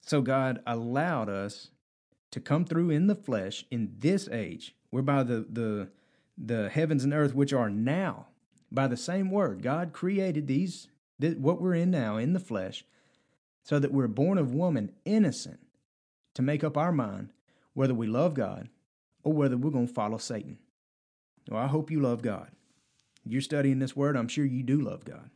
So 0.00 0.22
God 0.22 0.60
allowed 0.66 1.28
us 1.28 1.70
to 2.30 2.40
come 2.40 2.64
through 2.64 2.90
in 2.90 3.06
the 3.06 3.14
flesh 3.14 3.64
in 3.70 3.94
this 3.98 4.28
age, 4.28 4.74
whereby 4.90 5.22
the, 5.22 5.46
the, 5.50 5.88
the 6.36 6.68
heavens 6.68 7.04
and 7.04 7.12
earth, 7.12 7.34
which 7.34 7.52
are 7.52 7.70
now, 7.70 8.26
by 8.70 8.86
the 8.86 8.96
same 8.96 9.30
word, 9.30 9.62
God 9.62 9.92
created 9.92 10.46
these 10.46 10.88
what 11.18 11.60
we're 11.60 11.74
in 11.74 11.90
now 11.90 12.16
in 12.16 12.32
the 12.32 12.40
flesh, 12.40 12.84
so 13.64 13.78
that 13.78 13.92
we're 13.92 14.06
born 14.06 14.38
of 14.38 14.54
woman 14.54 14.92
innocent 15.04 15.58
to 16.34 16.42
make 16.42 16.62
up 16.62 16.76
our 16.76 16.92
mind 16.92 17.30
whether 17.78 17.94
we 17.94 18.08
love 18.08 18.34
God 18.34 18.68
or 19.22 19.32
whether 19.32 19.56
we're 19.56 19.70
going 19.70 19.86
to 19.86 19.94
follow 19.94 20.18
Satan. 20.18 20.58
Well, 21.48 21.62
I 21.62 21.68
hope 21.68 21.92
you 21.92 22.00
love 22.00 22.22
God. 22.22 22.50
You're 23.24 23.40
studying 23.40 23.78
this 23.78 23.94
word, 23.94 24.16
I'm 24.16 24.26
sure 24.26 24.44
you 24.44 24.64
do 24.64 24.80
love 24.80 25.04
God. 25.04 25.30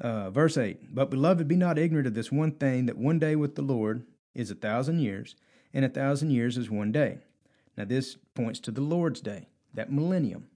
Uh, 0.00 0.30
verse 0.30 0.56
8 0.56 0.94
But 0.94 1.10
beloved, 1.10 1.46
be 1.46 1.56
not 1.56 1.78
ignorant 1.78 2.06
of 2.06 2.14
this 2.14 2.32
one 2.32 2.52
thing 2.52 2.86
that 2.86 2.96
one 2.96 3.18
day 3.18 3.36
with 3.36 3.54
the 3.54 3.60
Lord 3.60 4.06
is 4.34 4.50
a 4.50 4.54
thousand 4.54 5.00
years, 5.00 5.36
and 5.74 5.84
a 5.84 5.90
thousand 5.90 6.30
years 6.30 6.56
is 6.56 6.70
one 6.70 6.90
day. 6.90 7.18
Now, 7.76 7.84
this 7.84 8.16
points 8.34 8.60
to 8.60 8.70
the 8.70 8.80
Lord's 8.80 9.20
day, 9.20 9.48
that 9.74 9.92
millennium, 9.92 10.46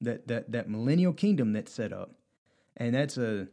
that, 0.00 0.26
that, 0.28 0.52
that 0.52 0.70
millennial 0.70 1.12
kingdom 1.12 1.52
that's 1.52 1.72
set 1.72 1.92
up 1.92 2.12
and 2.78 2.94
that's 2.94 3.18
a 3.18 3.48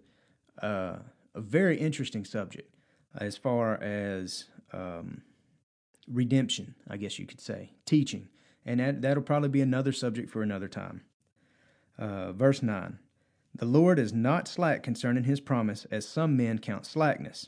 a 0.60 1.02
very 1.36 1.78
interesting 1.78 2.24
subject 2.24 2.74
as 3.18 3.36
far 3.36 3.76
as 3.82 4.46
um, 4.72 5.22
redemption, 6.08 6.76
I 6.88 6.98
guess 6.98 7.20
you 7.20 7.26
could 7.26 7.42
say, 7.42 7.72
teaching, 7.86 8.30
and 8.66 8.80
that 8.80 9.02
that'll 9.02 9.24
probably 9.24 9.50
be 9.50 9.62
another 9.62 9.92
subject 9.92 10.30
for 10.30 10.42
another 10.42 10.68
time. 10.68 11.02
Uh, 11.98 12.32
verse 12.32 12.62
nine. 12.62 13.00
The 13.54 13.66
Lord 13.66 14.00
is 14.00 14.12
not 14.12 14.48
slack 14.50 14.84
concerning 14.84 15.24
his 15.24 15.40
promise, 15.40 15.86
as 15.90 16.08
some 16.08 16.36
men 16.36 16.60
count 16.60 16.86
slackness, 16.86 17.48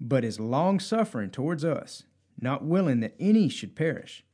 but 0.00 0.24
is 0.24 0.38
long 0.38 0.78
suffering 0.78 1.30
towards 1.30 1.64
us, 1.64 2.04
not 2.40 2.64
willing 2.64 3.00
that 3.00 3.16
any 3.18 3.48
should 3.48 3.74
perish, 3.74 4.24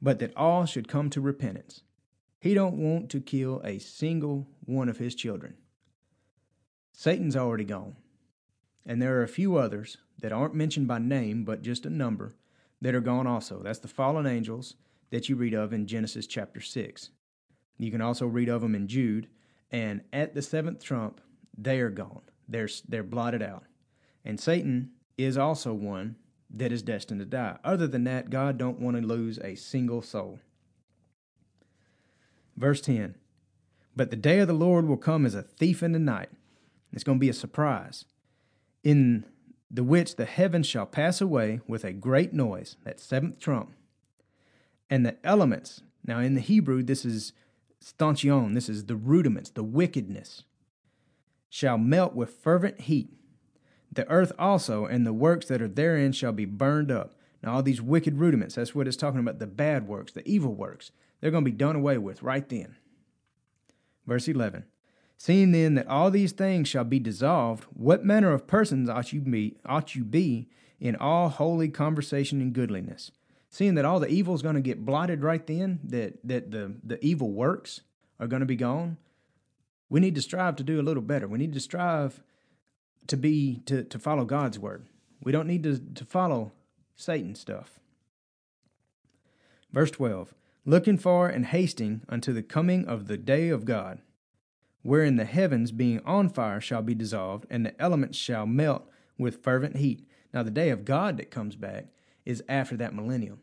but 0.00 0.18
that 0.20 0.34
all 0.36 0.64
should 0.64 0.88
come 0.88 1.10
to 1.10 1.20
repentance. 1.20 1.82
He 2.40 2.54
don't 2.54 2.78
want 2.78 3.10
to 3.10 3.20
kill 3.20 3.60
a 3.62 3.78
single 3.78 4.48
one 4.64 4.88
of 4.88 4.96
his 4.96 5.14
children. 5.14 5.54
Satan's 6.92 7.36
already 7.36 7.64
gone. 7.64 7.96
And 8.84 9.00
there 9.00 9.18
are 9.18 9.22
a 9.22 9.28
few 9.28 9.56
others 9.56 9.98
that 10.18 10.32
aren't 10.32 10.54
mentioned 10.54 10.88
by 10.88 10.98
name, 10.98 11.44
but 11.44 11.62
just 11.62 11.86
a 11.86 11.90
number, 11.90 12.34
that 12.82 12.94
are 12.94 13.00
gone 13.00 13.26
also. 13.26 13.62
That's 13.62 13.78
the 13.78 13.88
fallen 13.88 14.26
angels 14.26 14.74
that 15.10 15.28
you 15.28 15.36
read 15.36 15.54
of 15.54 15.72
in 15.72 15.86
Genesis 15.86 16.26
chapter 16.26 16.60
6. 16.60 17.10
You 17.78 17.90
can 17.90 18.00
also 18.02 18.26
read 18.26 18.48
of 18.48 18.60
them 18.60 18.74
in 18.74 18.88
Jude. 18.88 19.28
And 19.70 20.02
at 20.12 20.34
the 20.34 20.42
seventh 20.42 20.82
trump, 20.82 21.20
they 21.56 21.80
are 21.80 21.90
gone. 21.90 22.22
They're, 22.48 22.68
they're 22.86 23.02
blotted 23.02 23.42
out. 23.42 23.64
And 24.24 24.38
Satan 24.38 24.90
is 25.16 25.38
also 25.38 25.72
one 25.72 26.16
that 26.50 26.72
is 26.72 26.82
destined 26.82 27.20
to 27.20 27.24
die. 27.26 27.56
Other 27.64 27.86
than 27.86 28.04
that, 28.04 28.30
God 28.30 28.58
don't 28.58 28.80
want 28.80 28.96
to 28.96 29.06
lose 29.06 29.38
a 29.38 29.54
single 29.54 30.02
soul. 30.02 30.40
Verse 32.56 32.80
10 32.80 33.14
But 33.96 34.10
the 34.10 34.16
day 34.16 34.40
of 34.40 34.48
the 34.48 34.54
Lord 34.54 34.86
will 34.86 34.96
come 34.96 35.24
as 35.24 35.34
a 35.34 35.42
thief 35.42 35.82
in 35.82 35.92
the 35.92 35.98
night. 35.98 36.30
It's 36.92 37.04
going 37.04 37.18
to 37.18 37.20
be 37.20 37.30
a 37.30 37.34
surprise. 37.34 38.04
In 38.82 39.24
the 39.72 39.82
which 39.82 40.16
the 40.16 40.26
heavens 40.26 40.66
shall 40.66 40.84
pass 40.84 41.20
away 41.20 41.60
with 41.66 41.82
a 41.82 41.92
great 41.92 42.34
noise, 42.34 42.76
that 42.84 43.00
seventh 43.00 43.40
trump, 43.40 43.72
and 44.90 45.06
the 45.06 45.16
elements. 45.24 45.82
Now, 46.04 46.18
in 46.18 46.34
the 46.34 46.40
Hebrew, 46.40 46.82
this 46.82 47.06
is 47.06 47.32
stoicheion, 47.82 48.54
this 48.54 48.68
is 48.68 48.84
the 48.84 48.96
rudiments, 48.96 49.50
the 49.50 49.64
wickedness, 49.64 50.44
shall 51.48 51.78
melt 51.78 52.14
with 52.14 52.34
fervent 52.34 52.82
heat. 52.82 53.14
The 53.90 54.08
earth 54.08 54.32
also 54.38 54.84
and 54.84 55.06
the 55.06 55.12
works 55.12 55.46
that 55.46 55.62
are 55.62 55.68
therein 55.68 56.12
shall 56.12 56.32
be 56.32 56.44
burned 56.44 56.90
up. 56.90 57.14
Now, 57.42 57.54
all 57.54 57.62
these 57.62 57.82
wicked 57.82 58.18
rudiments, 58.18 58.54
that's 58.54 58.74
what 58.74 58.86
it's 58.86 58.96
talking 58.96 59.20
about 59.20 59.38
the 59.38 59.46
bad 59.46 59.88
works, 59.88 60.12
the 60.12 60.26
evil 60.28 60.54
works, 60.54 60.92
they're 61.20 61.30
going 61.30 61.44
to 61.44 61.50
be 61.50 61.56
done 61.56 61.76
away 61.76 61.98
with 61.98 62.22
right 62.22 62.48
then. 62.48 62.76
Verse 64.06 64.28
11 64.28 64.64
Seeing 65.22 65.52
then 65.52 65.76
that 65.76 65.86
all 65.86 66.10
these 66.10 66.32
things 66.32 66.66
shall 66.66 66.82
be 66.82 66.98
dissolved, 66.98 67.62
what 67.74 68.04
manner 68.04 68.32
of 68.32 68.48
persons 68.48 68.88
ought 68.88 69.12
you 69.12 69.20
be, 69.20 69.56
ought 69.64 69.94
you 69.94 70.02
be 70.02 70.48
in 70.80 70.96
all 70.96 71.28
holy 71.28 71.68
conversation 71.68 72.40
and 72.40 72.52
goodliness? 72.52 73.12
Seeing 73.48 73.76
that 73.76 73.84
all 73.84 74.00
the 74.00 74.08
evil 74.08 74.34
is 74.34 74.42
going 74.42 74.56
to 74.56 74.60
get 74.60 74.84
blotted 74.84 75.22
right 75.22 75.46
then, 75.46 75.78
that, 75.84 76.18
that 76.24 76.50
the, 76.50 76.74
the 76.82 76.98
evil 77.06 77.30
works 77.30 77.82
are 78.18 78.26
going 78.26 78.40
to 78.40 78.46
be 78.46 78.56
gone, 78.56 78.96
we 79.88 80.00
need 80.00 80.16
to 80.16 80.22
strive 80.22 80.56
to 80.56 80.64
do 80.64 80.80
a 80.80 80.82
little 80.82 81.04
better. 81.04 81.28
We 81.28 81.38
need 81.38 81.52
to 81.52 81.60
strive 81.60 82.20
to 83.06 83.16
be 83.16 83.62
to, 83.66 83.84
to 83.84 83.98
follow 84.00 84.24
God's 84.24 84.58
word. 84.58 84.86
We 85.22 85.30
don't 85.30 85.46
need 85.46 85.62
to, 85.62 85.78
to 85.78 86.04
follow 86.04 86.50
Satan 86.96 87.36
stuff. 87.36 87.78
Verse 89.70 89.92
12 89.92 90.34
Looking 90.64 90.98
for 90.98 91.28
and 91.28 91.46
hasting 91.46 92.00
unto 92.08 92.32
the 92.32 92.42
coming 92.42 92.88
of 92.88 93.06
the 93.06 93.16
day 93.16 93.50
of 93.50 93.64
God 93.64 94.00
wherein 94.82 95.16
the 95.16 95.24
heavens 95.24 95.72
being 95.72 96.00
on 96.04 96.28
fire 96.28 96.60
shall 96.60 96.82
be 96.82 96.94
dissolved, 96.94 97.46
and 97.50 97.64
the 97.64 97.80
elements 97.80 98.18
shall 98.18 98.46
melt 98.46 98.88
with 99.18 99.42
fervent 99.42 99.76
heat. 99.76 100.06
Now, 100.32 100.42
the 100.42 100.50
day 100.50 100.70
of 100.70 100.84
God 100.84 101.16
that 101.16 101.30
comes 101.30 101.56
back 101.56 101.86
is 102.24 102.42
after 102.48 102.76
that 102.76 102.94
millennium, 102.94 103.40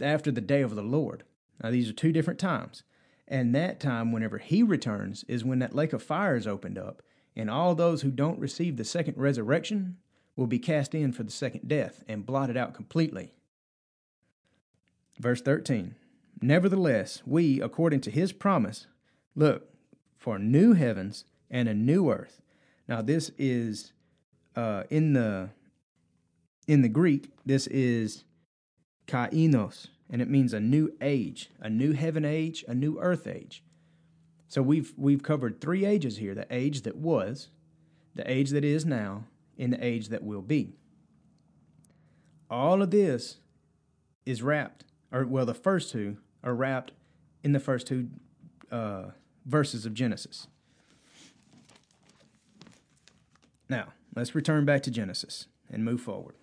after 0.00 0.30
the 0.30 0.40
day 0.40 0.62
of 0.62 0.74
the 0.74 0.82
Lord. 0.82 1.24
Now, 1.62 1.70
these 1.70 1.88
are 1.88 1.94
two 1.94 2.12
different 2.12 2.40
times. 2.40 2.82
And 3.28 3.54
that 3.54 3.80
time, 3.80 4.12
whenever 4.12 4.38
he 4.38 4.62
returns, 4.62 5.24
is 5.28 5.44
when 5.44 5.60
that 5.60 5.74
lake 5.74 5.92
of 5.92 6.02
fire 6.02 6.36
is 6.36 6.46
opened 6.46 6.76
up, 6.76 7.02
and 7.34 7.48
all 7.48 7.74
those 7.74 8.02
who 8.02 8.10
don't 8.10 8.38
receive 8.38 8.76
the 8.76 8.84
second 8.84 9.16
resurrection 9.16 9.96
will 10.36 10.46
be 10.46 10.58
cast 10.58 10.94
in 10.94 11.12
for 11.12 11.22
the 11.22 11.30
second 11.30 11.68
death 11.68 12.02
and 12.08 12.26
blotted 12.26 12.56
out 12.56 12.74
completely. 12.74 13.32
Verse 15.18 15.40
13 15.40 15.94
Nevertheless, 16.40 17.22
we, 17.24 17.60
according 17.60 18.00
to 18.00 18.10
his 18.10 18.32
promise, 18.32 18.86
look, 19.36 19.71
for 20.22 20.38
new 20.38 20.72
heavens 20.72 21.24
and 21.50 21.68
a 21.68 21.74
new 21.74 22.08
earth. 22.08 22.40
Now, 22.86 23.02
this 23.02 23.32
is 23.38 23.92
uh, 24.54 24.84
in 24.88 25.14
the 25.14 25.50
in 26.68 26.82
the 26.82 26.88
Greek. 26.88 27.30
This 27.44 27.66
is 27.66 28.22
kainos, 29.08 29.88
and 30.08 30.22
it 30.22 30.30
means 30.30 30.52
a 30.52 30.60
new 30.60 30.92
age, 31.00 31.50
a 31.60 31.68
new 31.68 31.92
heaven 31.92 32.24
age, 32.24 32.64
a 32.68 32.74
new 32.74 33.00
earth 33.00 33.26
age. 33.26 33.64
So 34.46 34.62
we've 34.62 34.94
we've 34.96 35.24
covered 35.24 35.60
three 35.60 35.84
ages 35.84 36.18
here: 36.18 36.36
the 36.36 36.46
age 36.50 36.82
that 36.82 36.96
was, 36.96 37.48
the 38.14 38.30
age 38.30 38.50
that 38.50 38.64
is 38.64 38.86
now, 38.86 39.24
and 39.58 39.72
the 39.72 39.84
age 39.84 40.08
that 40.10 40.22
will 40.22 40.42
be. 40.42 40.76
All 42.48 42.80
of 42.80 42.92
this 42.92 43.38
is 44.24 44.40
wrapped, 44.40 44.84
or 45.10 45.26
well, 45.26 45.46
the 45.46 45.52
first 45.52 45.90
two 45.90 46.18
are 46.44 46.54
wrapped 46.54 46.92
in 47.42 47.50
the 47.50 47.60
first 47.60 47.88
two 47.88 48.08
uh, 48.70 49.06
verses 49.44 49.86
of 49.86 49.94
Genesis. 49.94 50.46
Now, 53.68 53.92
let's 54.14 54.34
return 54.34 54.64
back 54.64 54.82
to 54.82 54.90
Genesis 54.90 55.46
and 55.70 55.84
move 55.84 56.00
forward. 56.00 56.34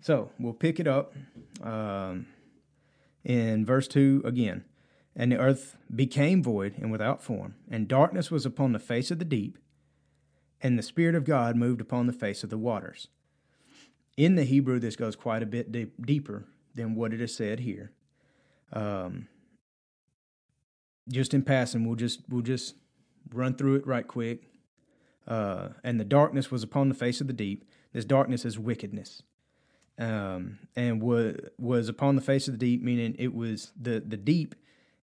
So, 0.00 0.30
we'll 0.38 0.52
pick 0.52 0.78
it 0.78 0.86
up 0.86 1.14
um, 1.62 2.26
in 3.24 3.64
verse 3.64 3.88
2 3.88 4.22
again. 4.24 4.64
And 5.16 5.32
the 5.32 5.38
earth 5.38 5.76
became 5.94 6.42
void 6.42 6.74
and 6.78 6.92
without 6.92 7.22
form, 7.22 7.56
and 7.68 7.88
darkness 7.88 8.30
was 8.30 8.46
upon 8.46 8.72
the 8.72 8.78
face 8.78 9.10
of 9.10 9.18
the 9.18 9.24
deep, 9.24 9.58
and 10.60 10.78
the 10.78 10.82
Spirit 10.82 11.16
of 11.16 11.24
God 11.24 11.56
moved 11.56 11.80
upon 11.80 12.06
the 12.06 12.12
face 12.12 12.44
of 12.44 12.50
the 12.50 12.58
waters. 12.58 13.08
In 14.16 14.36
the 14.36 14.44
Hebrew, 14.44 14.78
this 14.78 14.94
goes 14.94 15.16
quite 15.16 15.42
a 15.42 15.46
bit 15.46 15.72
deep, 15.72 15.94
deeper 16.04 16.44
than 16.74 16.94
what 16.94 17.12
it 17.12 17.20
is 17.20 17.34
said 17.34 17.60
here. 17.60 17.90
Um, 18.72 19.28
just 21.08 21.34
in 21.34 21.42
passing, 21.42 21.84
we'll 21.84 21.96
just 21.96 22.20
we'll 22.28 22.42
just 22.42 22.74
run 23.32 23.54
through 23.54 23.76
it 23.76 23.86
right 23.86 24.06
quick. 24.06 24.48
Uh, 25.26 25.68
and 25.84 26.00
the 26.00 26.04
darkness 26.04 26.50
was 26.50 26.62
upon 26.62 26.88
the 26.88 26.94
face 26.94 27.20
of 27.20 27.26
the 27.26 27.32
deep. 27.32 27.64
This 27.92 28.04
darkness 28.04 28.44
is 28.44 28.58
wickedness, 28.58 29.22
um, 29.98 30.58
and 30.76 31.02
was 31.02 31.36
was 31.58 31.88
upon 31.88 32.16
the 32.16 32.22
face 32.22 32.48
of 32.48 32.54
the 32.54 32.58
deep, 32.58 32.82
meaning 32.82 33.14
it 33.18 33.34
was 33.34 33.72
the 33.80 34.00
the 34.00 34.16
deep 34.16 34.54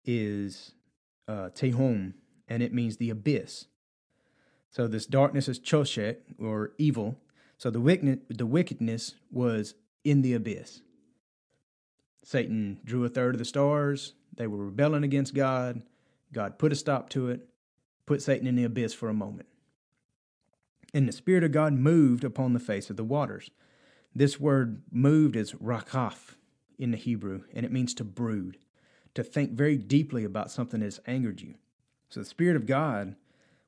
is 0.05 0.73
uh, 1.29 1.51
tehom, 1.55 2.15
and 2.49 2.63
it 2.63 2.75
means 2.75 2.97
the 2.97 3.11
abyss. 3.11 3.67
So 4.71 4.87
this 4.87 5.07
darkness 5.07 5.49
is 5.49 5.59
choshek 5.59 6.17
or 6.39 6.73
evil. 6.79 7.19
So 7.59 7.71
the 7.71 7.81
wicked 7.81 8.23
the 8.29 8.47
wickedness 8.47 9.15
was 9.31 9.75
in 10.05 10.23
the 10.23 10.35
abyss. 10.35 10.81
Satan 12.23 12.81
drew 12.85 13.05
a 13.05 13.09
third 13.09 13.35
of 13.35 13.39
the 13.39 13.45
stars. 13.45 14.15
They 14.37 14.47
were 14.47 14.67
rebelling 14.67 15.05
against 15.05 15.35
God. 15.35 15.83
God 16.33 16.59
put 16.59 16.73
a 16.73 16.77
stop 16.77 17.09
to 17.11 17.29
it, 17.29 17.49
put 18.07 18.23
Satan 18.23 18.47
in 18.47 18.57
the 18.57 18.65
abyss 18.65 18.95
for 18.95 19.09
a 19.09 19.15
moment. 19.15 19.49
And 20.93 21.09
the 21.09 21.13
Spirit 21.13 21.45
of 21.45 21.53
God 21.53 21.73
moved 21.73 22.25
upon 22.25 22.53
the 22.53 22.61
face 22.61 22.91
of 22.91 22.97
the 22.97 23.05
waters. 23.05 23.51
This 24.15 24.41
word 24.41 24.83
moved 24.91 25.37
is 25.37 25.53
rakaf 25.55 26.35
in 26.79 26.91
the 26.91 26.97
Hebrew, 26.97 27.43
and 27.55 27.65
it 27.65 27.73
means 27.73 27.95
to 27.95 28.05
brood, 28.05 28.59
to 29.15 29.23
think 29.23 29.53
very 29.53 29.77
deeply 29.77 30.25
about 30.25 30.51
something 30.51 30.81
that's 30.81 31.01
angered 31.07 31.41
you. 31.41 31.55
So 32.09 32.21
the 32.21 32.27
Spirit 32.27 32.57
of 32.57 32.67
God 32.67 33.15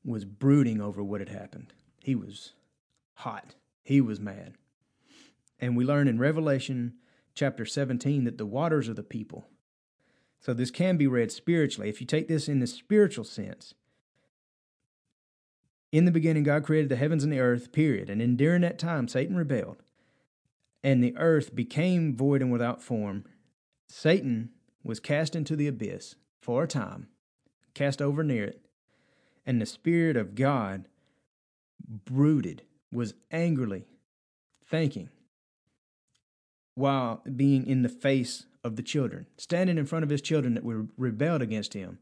was 0.04 0.24
brooding 0.24 0.80
over 0.80 1.02
what 1.02 1.20
had 1.20 1.28
happened. 1.28 1.72
He 2.02 2.14
was 2.14 2.54
hot, 3.14 3.54
he 3.84 4.00
was 4.00 4.18
mad. 4.18 4.54
And 5.60 5.76
we 5.76 5.84
learn 5.84 6.08
in 6.08 6.18
Revelation 6.18 6.94
chapter 7.34 7.64
17 7.64 8.24
that 8.24 8.38
the 8.38 8.46
waters 8.46 8.88
are 8.88 8.94
the 8.94 9.04
people. 9.04 9.46
So 10.42 10.52
this 10.52 10.72
can 10.72 10.96
be 10.96 11.06
read 11.06 11.30
spiritually. 11.30 11.88
If 11.88 12.00
you 12.00 12.06
take 12.06 12.26
this 12.26 12.48
in 12.48 12.58
the 12.58 12.66
spiritual 12.66 13.24
sense, 13.24 13.74
in 15.92 16.04
the 16.04 16.10
beginning, 16.10 16.42
God 16.42 16.64
created 16.64 16.88
the 16.88 16.96
heavens 16.96 17.22
and 17.22 17.32
the 17.32 17.38
earth, 17.38 17.70
period. 17.70 18.10
And 18.10 18.20
then 18.20 18.34
during 18.34 18.62
that 18.62 18.78
time, 18.78 19.06
Satan 19.06 19.36
rebelled, 19.36 19.82
and 20.82 21.02
the 21.02 21.16
earth 21.16 21.54
became 21.54 22.16
void 22.16 22.42
and 22.42 22.50
without 22.50 22.82
form. 22.82 23.24
Satan 23.88 24.50
was 24.82 24.98
cast 24.98 25.36
into 25.36 25.54
the 25.54 25.68
abyss 25.68 26.16
for 26.40 26.64
a 26.64 26.68
time, 26.68 27.06
cast 27.74 28.02
over 28.02 28.24
near 28.24 28.44
it, 28.44 28.66
and 29.46 29.60
the 29.60 29.66
Spirit 29.66 30.16
of 30.16 30.34
God 30.34 30.88
brooded, 31.88 32.62
was 32.90 33.14
angrily 33.30 33.86
thinking, 34.66 35.08
while 36.74 37.22
being 37.36 37.64
in 37.66 37.82
the 37.82 37.88
face 37.88 38.46
of 38.64 38.76
the 38.76 38.82
children, 38.82 39.26
standing 39.36 39.78
in 39.78 39.86
front 39.86 40.04
of 40.04 40.10
his 40.10 40.22
children 40.22 40.54
that 40.54 40.64
were 40.64 40.86
rebelled 40.96 41.42
against 41.42 41.74
him. 41.74 41.98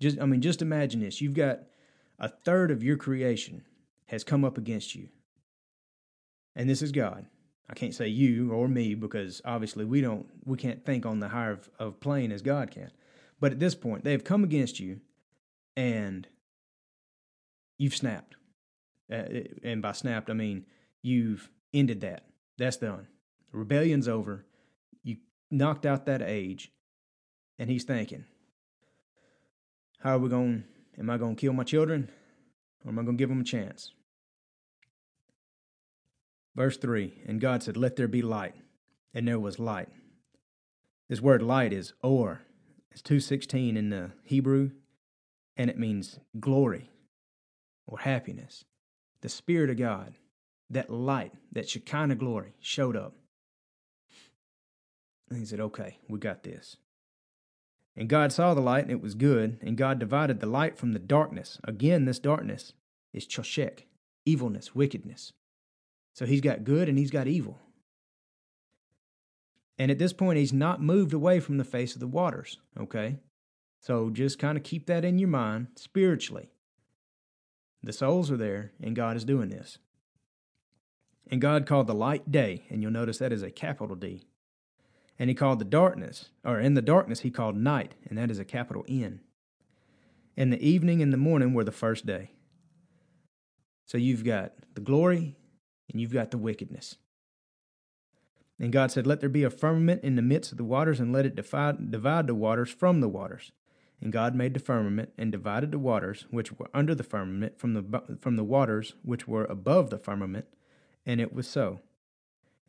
Just 0.00 0.20
I 0.20 0.26
mean, 0.26 0.40
just 0.40 0.62
imagine 0.62 1.00
this. 1.00 1.20
You've 1.20 1.34
got 1.34 1.60
a 2.18 2.28
third 2.28 2.70
of 2.70 2.82
your 2.82 2.96
creation 2.96 3.64
has 4.06 4.24
come 4.24 4.44
up 4.44 4.58
against 4.58 4.94
you. 4.94 5.08
And 6.54 6.68
this 6.68 6.82
is 6.82 6.92
God. 6.92 7.26
I 7.68 7.74
can't 7.74 7.94
say 7.94 8.08
you 8.08 8.52
or 8.52 8.68
me 8.68 8.94
because 8.94 9.40
obviously 9.44 9.84
we 9.84 10.00
don't 10.00 10.26
we 10.44 10.56
can't 10.56 10.84
think 10.84 11.06
on 11.06 11.20
the 11.20 11.28
higher 11.28 11.52
of, 11.52 11.70
of 11.78 12.00
plane 12.00 12.30
as 12.30 12.42
God 12.42 12.70
can. 12.70 12.90
But 13.40 13.52
at 13.52 13.60
this 13.60 13.74
point, 13.74 14.04
they 14.04 14.12
have 14.12 14.24
come 14.24 14.44
against 14.44 14.78
you 14.78 15.00
and 15.76 16.28
you've 17.78 17.96
snapped. 17.96 18.36
Uh, 19.10 19.24
and 19.62 19.82
by 19.82 19.92
snapped, 19.92 20.30
I 20.30 20.34
mean 20.34 20.66
you've 21.02 21.50
ended 21.72 22.02
that. 22.02 22.26
That's 22.58 22.76
done. 22.76 23.08
Rebellion's 23.52 24.08
over. 24.08 24.44
Knocked 25.50 25.86
out 25.86 26.06
that 26.06 26.22
age. 26.22 26.72
And 27.58 27.70
he's 27.70 27.84
thinking, 27.84 28.24
how 30.04 30.16
are 30.16 30.18
we 30.18 30.28
going? 30.28 30.64
Am 30.98 31.08
I 31.08 31.16
going 31.16 31.34
to 31.34 31.40
kill 31.40 31.54
my 31.54 31.64
children? 31.64 32.10
Or 32.84 32.90
am 32.90 32.98
I 32.98 33.02
going 33.02 33.16
to 33.16 33.20
give 33.20 33.30
them 33.30 33.40
a 33.40 33.44
chance? 33.44 33.92
Verse 36.54 36.76
3 36.76 37.22
And 37.26 37.40
God 37.40 37.62
said, 37.62 37.76
Let 37.76 37.96
there 37.96 38.08
be 38.08 38.20
light. 38.20 38.54
And 39.14 39.26
there 39.26 39.38
was 39.38 39.58
light. 39.58 39.88
This 41.08 41.20
word 41.20 41.40
light 41.42 41.72
is 41.72 41.94
or. 42.02 42.42
It's 42.90 43.02
216 43.02 43.76
in 43.76 43.90
the 43.90 44.12
Hebrew, 44.24 44.70
and 45.56 45.70
it 45.70 45.78
means 45.78 46.18
glory 46.38 46.90
or 47.86 47.98
happiness. 47.98 48.64
The 49.20 49.28
Spirit 49.28 49.70
of 49.70 49.78
God, 49.78 50.14
that 50.70 50.90
light, 50.90 51.32
that 51.52 51.68
Shekinah 51.68 52.16
glory, 52.16 52.54
showed 52.60 52.96
up. 52.96 53.14
And 55.30 55.38
he 55.38 55.44
said, 55.44 55.60
Okay, 55.60 55.98
we 56.08 56.18
got 56.18 56.42
this. 56.42 56.76
And 57.96 58.08
God 58.08 58.32
saw 58.32 58.54
the 58.54 58.60
light, 58.60 58.84
and 58.84 58.90
it 58.90 59.00
was 59.00 59.14
good. 59.14 59.58
And 59.62 59.76
God 59.76 59.98
divided 59.98 60.40
the 60.40 60.46
light 60.46 60.76
from 60.76 60.92
the 60.92 60.98
darkness. 60.98 61.60
Again, 61.64 62.04
this 62.04 62.18
darkness 62.18 62.72
is 63.12 63.26
choshek, 63.26 63.84
evilness, 64.24 64.74
wickedness. 64.74 65.32
So 66.12 66.26
he's 66.26 66.40
got 66.40 66.64
good 66.64 66.88
and 66.88 66.98
he's 66.98 67.10
got 67.10 67.26
evil. 67.26 67.58
And 69.78 69.90
at 69.90 69.98
this 69.98 70.12
point, 70.12 70.38
he's 70.38 70.52
not 70.52 70.82
moved 70.82 71.12
away 71.12 71.40
from 71.40 71.58
the 71.58 71.64
face 71.64 71.94
of 71.94 72.00
the 72.00 72.06
waters, 72.06 72.58
okay? 72.78 73.18
So 73.80 74.10
just 74.10 74.38
kind 74.38 74.56
of 74.56 74.62
keep 74.62 74.86
that 74.86 75.04
in 75.04 75.18
your 75.18 75.28
mind 75.28 75.68
spiritually. 75.76 76.50
The 77.82 77.92
souls 77.92 78.30
are 78.30 78.36
there, 78.36 78.72
and 78.80 78.96
God 78.96 79.16
is 79.16 79.24
doing 79.24 79.50
this. 79.50 79.78
And 81.30 81.40
God 81.40 81.66
called 81.66 81.86
the 81.86 81.94
light 81.94 82.30
day, 82.30 82.64
and 82.70 82.82
you'll 82.82 82.92
notice 82.92 83.18
that 83.18 83.32
is 83.32 83.42
a 83.42 83.50
capital 83.50 83.96
D. 83.96 84.24
And 85.18 85.30
he 85.30 85.34
called 85.34 85.60
the 85.60 85.64
darkness, 85.64 86.30
or 86.44 86.58
in 86.58 86.74
the 86.74 86.82
darkness, 86.82 87.20
he 87.20 87.30
called 87.30 87.56
night, 87.56 87.94
and 88.08 88.18
that 88.18 88.30
is 88.30 88.38
a 88.38 88.44
capital 88.44 88.84
N. 88.88 89.20
And 90.36 90.52
the 90.52 90.62
evening 90.62 91.02
and 91.02 91.12
the 91.12 91.16
morning 91.16 91.54
were 91.54 91.64
the 91.64 91.70
first 91.70 92.04
day. 92.04 92.30
So 93.86 93.98
you've 93.98 94.24
got 94.24 94.52
the 94.74 94.80
glory 94.80 95.36
and 95.90 96.00
you've 96.00 96.12
got 96.12 96.30
the 96.30 96.38
wickedness. 96.38 96.96
And 98.58 98.72
God 98.72 98.90
said, 98.90 99.06
Let 99.06 99.20
there 99.20 99.28
be 99.28 99.44
a 99.44 99.50
firmament 99.50 100.04
in 100.04 100.16
the 100.16 100.22
midst 100.22 100.52
of 100.52 100.58
the 100.58 100.64
waters, 100.64 101.00
and 101.00 101.12
let 101.12 101.26
it 101.26 101.34
divide, 101.34 101.90
the 102.26 102.34
waters 102.34 102.70
from 102.70 103.00
the 103.00 103.08
waters. 103.08 103.52
And 104.00 104.12
God 104.12 104.34
made 104.34 104.54
the 104.54 104.60
firmament, 104.60 105.10
and 105.18 105.32
divided 105.32 105.70
the 105.70 105.78
waters 105.78 106.26
which 106.30 106.52
were 106.52 106.68
under 106.72 106.94
the 106.94 107.02
firmament 107.02 107.58
from 107.58 107.74
the, 107.74 108.16
from 108.20 108.36
the 108.36 108.44
waters 108.44 108.94
which 109.02 109.26
were 109.26 109.44
above 109.44 109.90
the 109.90 109.98
firmament. 109.98 110.46
And 111.04 111.20
it 111.20 111.32
was 111.32 111.48
so. 111.48 111.80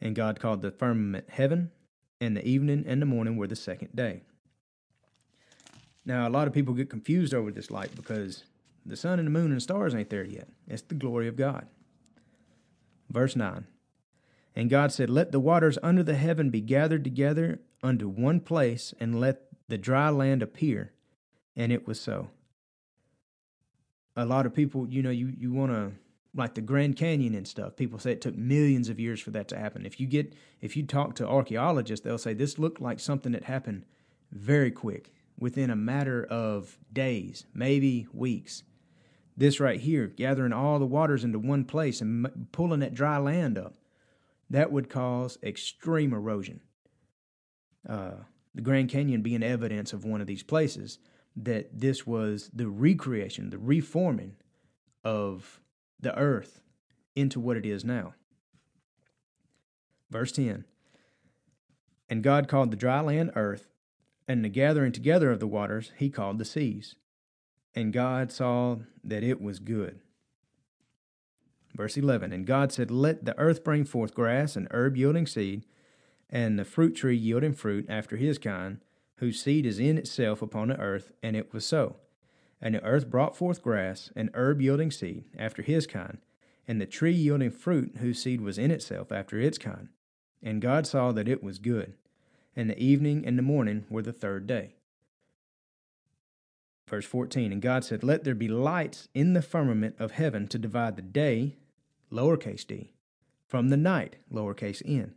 And 0.01 0.15
God 0.15 0.39
called 0.39 0.62
the 0.62 0.71
firmament 0.71 1.29
heaven, 1.29 1.71
and 2.21 2.36
the 2.36 2.45
evening 2.45 2.86
and 2.88 3.01
the 3.01 3.06
morning 3.06 3.38
were 3.38 3.47
the 3.47 3.56
second 3.56 3.95
day. 3.95 4.21
Now, 6.06 6.28
a 6.28 6.30
lot 6.30 6.47
of 6.47 6.54
people 6.54 6.73
get 6.73 6.89
confused 6.89 7.34
over 7.34 7.51
this 7.51 7.71
light 7.71 7.95
because 7.95 8.43
the 8.86 8.95
sun 8.95 9.19
and 9.19 9.28
the 9.28 9.32
moon 9.32 9.47
and 9.47 9.58
the 9.58 9.62
stars 9.62 9.95
ain't 9.95 10.10
there 10.10 10.23
yet. 10.23 10.47
It's 10.67 10.84
the 10.84 10.95
glory 10.95 11.28
of 11.28 11.36
God. 11.36 11.67
Verse 13.10 13.36
9 13.36 13.65
And 14.56 14.69
God 14.69 14.91
said, 14.91 15.10
Let 15.10 15.32
the 15.32 15.39
waters 15.39 15.80
under 15.82 16.04
the 16.04 16.15
heaven 16.15 16.51
be 16.51 16.62
gathered 16.62 17.04
together 17.04 17.60
unto 17.82 18.08
one 18.08 18.39
place, 18.39 18.93
and 18.99 19.19
let 19.19 19.43
the 19.67 19.78
dry 19.78 20.10
land 20.10 20.43
appear. 20.43 20.91
And 21.56 21.71
it 21.71 21.88
was 21.88 21.99
so. 21.99 22.30
A 24.15 24.25
lot 24.25 24.45
of 24.45 24.54
people, 24.54 24.88
you 24.88 25.01
know, 25.01 25.10
you, 25.10 25.34
you 25.38 25.51
want 25.51 25.71
to 25.71 25.91
like 26.36 26.54
the 26.54 26.62
Grand 26.62 26.98
Canyon 26.98 27.34
and 27.34 27.48
stuff. 27.48 27.76
People 27.76 27.98
say 27.98 28.12
it 28.12 28.21
took 28.21 28.36
millions 28.36 28.89
of 28.89 29.00
years 29.00 29.21
for 29.21 29.32
that 29.32 29.48
to 29.48 29.58
happen. 29.58 29.86
If 29.86 30.00
you 30.00 30.08
get 30.08 30.34
if 30.62 30.76
you 30.76 30.86
talk 30.86 31.15
to 31.15 31.28
archaeologists, 31.28 32.04
they'll 32.04 32.17
say 32.17 32.34
this 32.34 32.60
looked 32.60 32.82
like 32.82 33.00
something 33.00 33.32
that 33.32 33.45
happened 33.45 33.86
very 34.32 34.71
quick, 34.71 35.13
within 35.39 35.69
a 35.69 35.76
matter 35.76 36.26
of 36.26 36.78
days, 36.91 37.45
maybe 37.54 38.08
weeks. 38.13 38.63
This 39.38 39.60
right 39.60 39.80
here, 39.80 40.08
gathering 40.08 40.54
all 40.54 40.80
the 40.80 40.86
waters 40.86 41.24
into 41.24 41.39
one 41.39 41.65
place 41.65 42.02
and 42.02 42.28
pulling 42.52 42.80
that 42.80 42.93
dry 42.93 43.17
land 43.17 43.58
up, 43.58 43.76
that 44.50 44.71
would 44.71 44.89
cause 44.89 45.38
extreme 45.43 46.13
erosion. 46.13 46.62
Uh, 47.88 48.24
the 48.54 48.62
Grand 48.62 48.89
Canyon 48.89 49.21
being 49.21 49.43
evidence 49.43 49.91
of 49.91 50.06
one 50.06 50.21
of 50.21 50.28
these 50.28 50.43
places 50.43 51.00
that 51.36 51.78
this 51.78 52.08
was 52.08 52.50
the 52.54 52.67
recreation, 52.67 53.50
the 53.50 53.58
reforming 53.58 54.36
of 55.04 55.60
the 55.99 56.17
earth 56.17 56.62
into 57.15 57.39
what 57.39 57.58
it 57.58 57.65
is 57.65 57.84
now. 57.84 58.13
Verse 60.10 60.31
10 60.31 60.65
And 62.10 62.23
God 62.23 62.47
called 62.47 62.71
the 62.71 62.77
dry 62.77 63.01
land 63.01 63.31
earth, 63.36 63.69
and 64.27 64.43
the 64.43 64.49
gathering 64.49 64.91
together 64.91 65.31
of 65.31 65.39
the 65.39 65.47
waters 65.47 65.91
he 65.97 66.10
called 66.10 66.38
the 66.38 66.45
seas. 66.45 66.95
And 67.73 67.91
God 67.91 68.31
saw 68.31 68.77
that 69.03 69.23
it 69.23 69.41
was 69.41 69.60
good. 69.60 69.99
Verse 71.75 71.97
11 71.97 72.31
And 72.31 72.45
God 72.45 72.71
said, 72.71 72.89
Let 72.89 73.25
the 73.25 73.38
earth 73.38 73.63
bring 73.63 73.84
forth 73.84 74.13
grass 74.13 74.55
and 74.55 74.67
herb 74.71 74.95
yielding 74.95 75.27
seed, 75.27 75.65
and 76.29 76.58
the 76.58 76.65
fruit 76.65 76.95
tree 76.95 77.17
yielding 77.17 77.53
fruit 77.53 77.86
after 77.89 78.15
his 78.15 78.38
kind, 78.38 78.79
whose 79.17 79.41
seed 79.41 79.65
is 79.65 79.79
in 79.79 79.97
itself 79.97 80.41
upon 80.41 80.69
the 80.69 80.79
earth. 80.79 81.12
And 81.21 81.36
it 81.36 81.53
was 81.53 81.65
so. 81.65 81.97
And 82.61 82.75
the 82.75 82.83
earth 82.83 83.09
brought 83.09 83.35
forth 83.35 83.61
grass 83.61 84.11
and 84.15 84.29
herb 84.33 84.61
yielding 84.61 84.91
seed 84.91 85.25
after 85.37 85.61
his 85.61 85.85
kind, 85.85 86.19
and 86.67 86.79
the 86.79 86.85
tree 86.85 87.13
yielding 87.13 87.51
fruit 87.51 87.97
whose 87.97 88.21
seed 88.21 88.41
was 88.41 88.57
in 88.57 88.71
itself 88.71 89.11
after 89.11 89.39
its 89.39 89.57
kind. 89.57 89.89
And 90.41 90.61
God 90.61 90.87
saw 90.87 91.11
that 91.11 91.27
it 91.27 91.43
was 91.43 91.59
good. 91.59 91.93
And 92.55 92.69
the 92.69 92.79
evening 92.79 93.25
and 93.25 93.37
the 93.37 93.43
morning 93.43 93.85
were 93.89 94.01
the 94.01 94.13
third 94.13 94.47
day. 94.47 94.75
Verse 96.87 97.05
14 97.05 97.51
And 97.51 97.61
God 97.61 97.83
said, 97.83 98.03
Let 98.03 98.23
there 98.23 98.35
be 98.35 98.47
lights 98.47 99.09
in 99.13 99.33
the 99.33 99.41
firmament 99.41 99.95
of 99.99 100.11
heaven 100.11 100.47
to 100.47 100.59
divide 100.59 100.95
the 100.95 101.01
day, 101.01 101.57
lowercase 102.11 102.65
d, 102.65 102.93
from 103.47 103.69
the 103.69 103.77
night, 103.77 104.17
lowercase 104.31 104.81
n. 104.85 105.15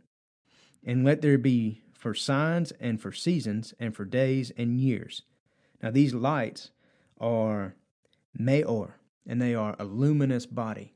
And 0.83 1.05
let 1.05 1.21
there 1.21 1.37
be 1.37 1.83
for 1.93 2.13
signs 2.13 2.71
and 2.79 3.01
for 3.01 3.11
seasons 3.11 3.73
and 3.79 3.95
for 3.95 4.05
days 4.05 4.51
and 4.57 4.79
years. 4.79 5.23
Now, 5.81 5.91
these 5.91 6.13
lights 6.13 6.71
are 7.19 7.75
Meor, 8.37 8.95
and 9.27 9.41
they 9.41 9.55
are 9.55 9.75
a 9.79 9.85
luminous 9.85 10.45
body. 10.45 10.93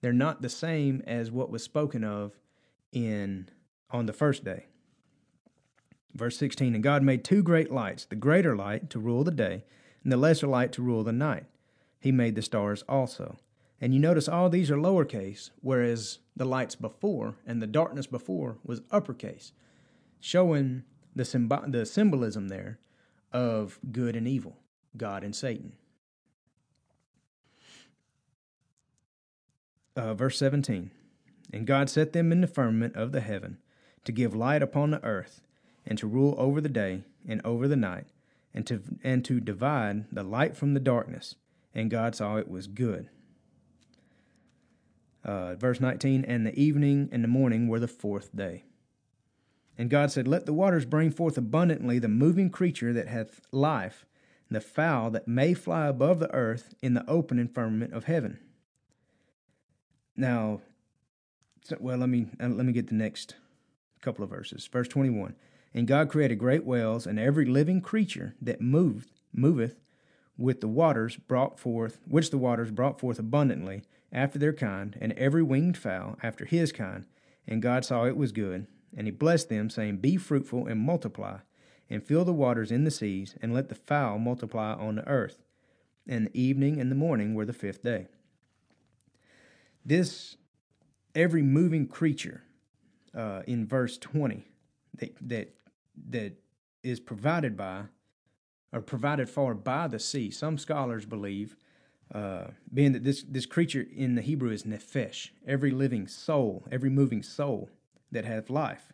They're 0.00 0.12
not 0.12 0.42
the 0.42 0.48
same 0.48 1.02
as 1.06 1.30
what 1.30 1.50
was 1.50 1.62
spoken 1.62 2.04
of 2.04 2.38
in 2.92 3.48
on 3.90 4.06
the 4.06 4.12
first 4.12 4.44
day. 4.44 4.66
Verse 6.14 6.36
16 6.36 6.74
And 6.74 6.82
God 6.82 7.02
made 7.02 7.24
two 7.24 7.42
great 7.42 7.70
lights, 7.70 8.04
the 8.04 8.16
greater 8.16 8.56
light 8.56 8.90
to 8.90 8.98
rule 8.98 9.24
the 9.24 9.30
day, 9.30 9.64
and 10.02 10.12
the 10.12 10.16
lesser 10.16 10.46
light 10.46 10.72
to 10.72 10.82
rule 10.82 11.04
the 11.04 11.12
night. 11.12 11.46
He 12.00 12.12
made 12.12 12.34
the 12.34 12.42
stars 12.42 12.84
also. 12.88 13.36
And 13.80 13.94
you 13.94 14.00
notice 14.00 14.28
all 14.28 14.48
these 14.48 14.70
are 14.70 14.76
lowercase, 14.76 15.50
whereas 15.60 16.18
the 16.36 16.44
lights 16.44 16.74
before 16.74 17.36
and 17.46 17.62
the 17.62 17.66
darkness 17.66 18.06
before 18.06 18.58
was 18.64 18.82
uppercase, 18.90 19.52
showing 20.20 20.84
the, 21.14 21.22
symb- 21.22 21.72
the 21.72 21.86
symbolism 21.86 22.48
there 22.48 22.78
of 23.32 23.78
good 23.92 24.16
and 24.16 24.26
evil. 24.26 24.56
God 24.96 25.24
and 25.24 25.34
Satan. 25.34 25.72
Uh, 29.96 30.14
verse 30.14 30.38
17 30.38 30.90
And 31.52 31.66
God 31.66 31.90
set 31.90 32.12
them 32.12 32.30
in 32.30 32.40
the 32.40 32.46
firmament 32.46 32.94
of 32.94 33.12
the 33.12 33.20
heaven 33.20 33.58
to 34.04 34.12
give 34.12 34.34
light 34.34 34.62
upon 34.62 34.90
the 34.90 35.04
earth, 35.04 35.42
and 35.84 35.98
to 35.98 36.06
rule 36.06 36.34
over 36.38 36.60
the 36.60 36.68
day 36.68 37.02
and 37.26 37.40
over 37.44 37.66
the 37.66 37.76
night, 37.76 38.06
and 38.54 38.66
to, 38.66 38.80
and 39.02 39.24
to 39.24 39.40
divide 39.40 40.06
the 40.10 40.22
light 40.22 40.56
from 40.56 40.74
the 40.74 40.80
darkness. 40.80 41.34
And 41.74 41.90
God 41.90 42.14
saw 42.14 42.36
it 42.36 42.48
was 42.48 42.66
good. 42.66 43.10
Uh, 45.24 45.56
verse 45.56 45.80
19 45.80 46.24
And 46.24 46.46
the 46.46 46.58
evening 46.58 47.08
and 47.12 47.22
the 47.22 47.28
morning 47.28 47.68
were 47.68 47.80
the 47.80 47.88
fourth 47.88 48.34
day. 48.34 48.64
And 49.76 49.90
God 49.90 50.10
said, 50.10 50.26
Let 50.26 50.46
the 50.46 50.52
waters 50.52 50.84
bring 50.84 51.10
forth 51.10 51.36
abundantly 51.36 51.98
the 51.98 52.08
moving 52.08 52.50
creature 52.50 52.92
that 52.92 53.08
hath 53.08 53.40
life 53.52 54.06
the 54.50 54.60
fowl 54.60 55.10
that 55.10 55.28
may 55.28 55.54
fly 55.54 55.86
above 55.86 56.18
the 56.18 56.32
earth 56.32 56.74
in 56.82 56.94
the 56.94 57.08
open 57.08 57.46
firmament 57.48 57.92
of 57.92 58.04
heaven. 58.04 58.38
Now, 60.16 60.60
so, 61.62 61.76
well, 61.80 61.98
let 61.98 62.08
me 62.08 62.28
uh, 62.40 62.48
let 62.48 62.64
me 62.64 62.72
get 62.72 62.88
the 62.88 62.94
next 62.94 63.36
couple 64.00 64.24
of 64.24 64.30
verses. 64.30 64.66
Verse 64.66 64.88
twenty-one: 64.88 65.34
And 65.74 65.86
God 65.86 66.08
created 66.08 66.36
great 66.36 66.64
whales 66.64 67.06
and 67.06 67.18
every 67.18 67.44
living 67.44 67.80
creature 67.80 68.34
that 68.40 68.60
moveth 68.60 69.12
moveth 69.32 69.80
with 70.36 70.60
the 70.60 70.68
waters 70.68 71.16
brought 71.16 71.58
forth, 71.58 72.00
which 72.06 72.30
the 72.30 72.38
waters 72.38 72.70
brought 72.70 72.98
forth 72.98 73.18
abundantly 73.18 73.82
after 74.10 74.38
their 74.38 74.52
kind, 74.52 74.96
and 75.00 75.12
every 75.12 75.42
winged 75.42 75.76
fowl 75.76 76.16
after 76.22 76.44
his 76.44 76.72
kind. 76.72 77.04
And 77.46 77.60
God 77.60 77.84
saw 77.84 78.04
it 78.04 78.16
was 78.16 78.32
good, 78.32 78.66
and 78.96 79.06
He 79.06 79.10
blessed 79.10 79.48
them, 79.48 79.68
saying, 79.68 79.98
Be 79.98 80.16
fruitful 80.16 80.66
and 80.66 80.80
multiply 80.80 81.38
and 81.90 82.02
fill 82.04 82.24
the 82.24 82.32
waters 82.32 82.70
in 82.70 82.84
the 82.84 82.90
seas, 82.90 83.36
and 83.42 83.54
let 83.54 83.68
the 83.68 83.74
fowl 83.74 84.18
multiply 84.18 84.74
on 84.74 84.96
the 84.96 85.08
earth. 85.08 85.42
And 86.06 86.26
the 86.26 86.40
evening 86.40 86.80
and 86.80 86.90
the 86.90 86.96
morning 86.96 87.34
were 87.34 87.46
the 87.46 87.52
fifth 87.52 87.82
day. 87.82 88.06
this 89.84 90.36
every 91.14 91.42
moving 91.42 91.86
creature 91.86 92.42
uh, 93.16 93.42
in 93.46 93.66
verse 93.66 93.98
20 93.98 94.44
that 94.96 95.16
that 95.20 95.54
that 96.10 96.32
is 96.82 97.00
provided 97.00 97.56
by 97.56 97.84
or 98.72 98.80
provided 98.80 99.28
for 99.28 99.54
by 99.54 99.88
the 99.88 99.98
sea. 99.98 100.30
Some 100.30 100.58
scholars 100.58 101.06
believe, 101.06 101.56
uh, 102.14 102.48
being 102.72 102.92
that 102.92 103.04
this 103.04 103.22
this 103.22 103.46
creature 103.46 103.86
in 103.94 104.14
the 104.14 104.22
Hebrew 104.22 104.50
is 104.50 104.64
nephesh, 104.64 105.30
every 105.46 105.70
living 105.70 106.06
soul, 106.06 106.66
every 106.70 106.90
moving 106.90 107.22
soul 107.22 107.70
that 108.12 108.24
hath 108.24 108.50
life. 108.50 108.92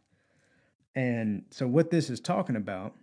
And 0.94 1.44
so, 1.50 1.66
what 1.66 1.90
this 1.90 2.10
is 2.10 2.20
talking 2.20 2.56
about, 2.56 2.94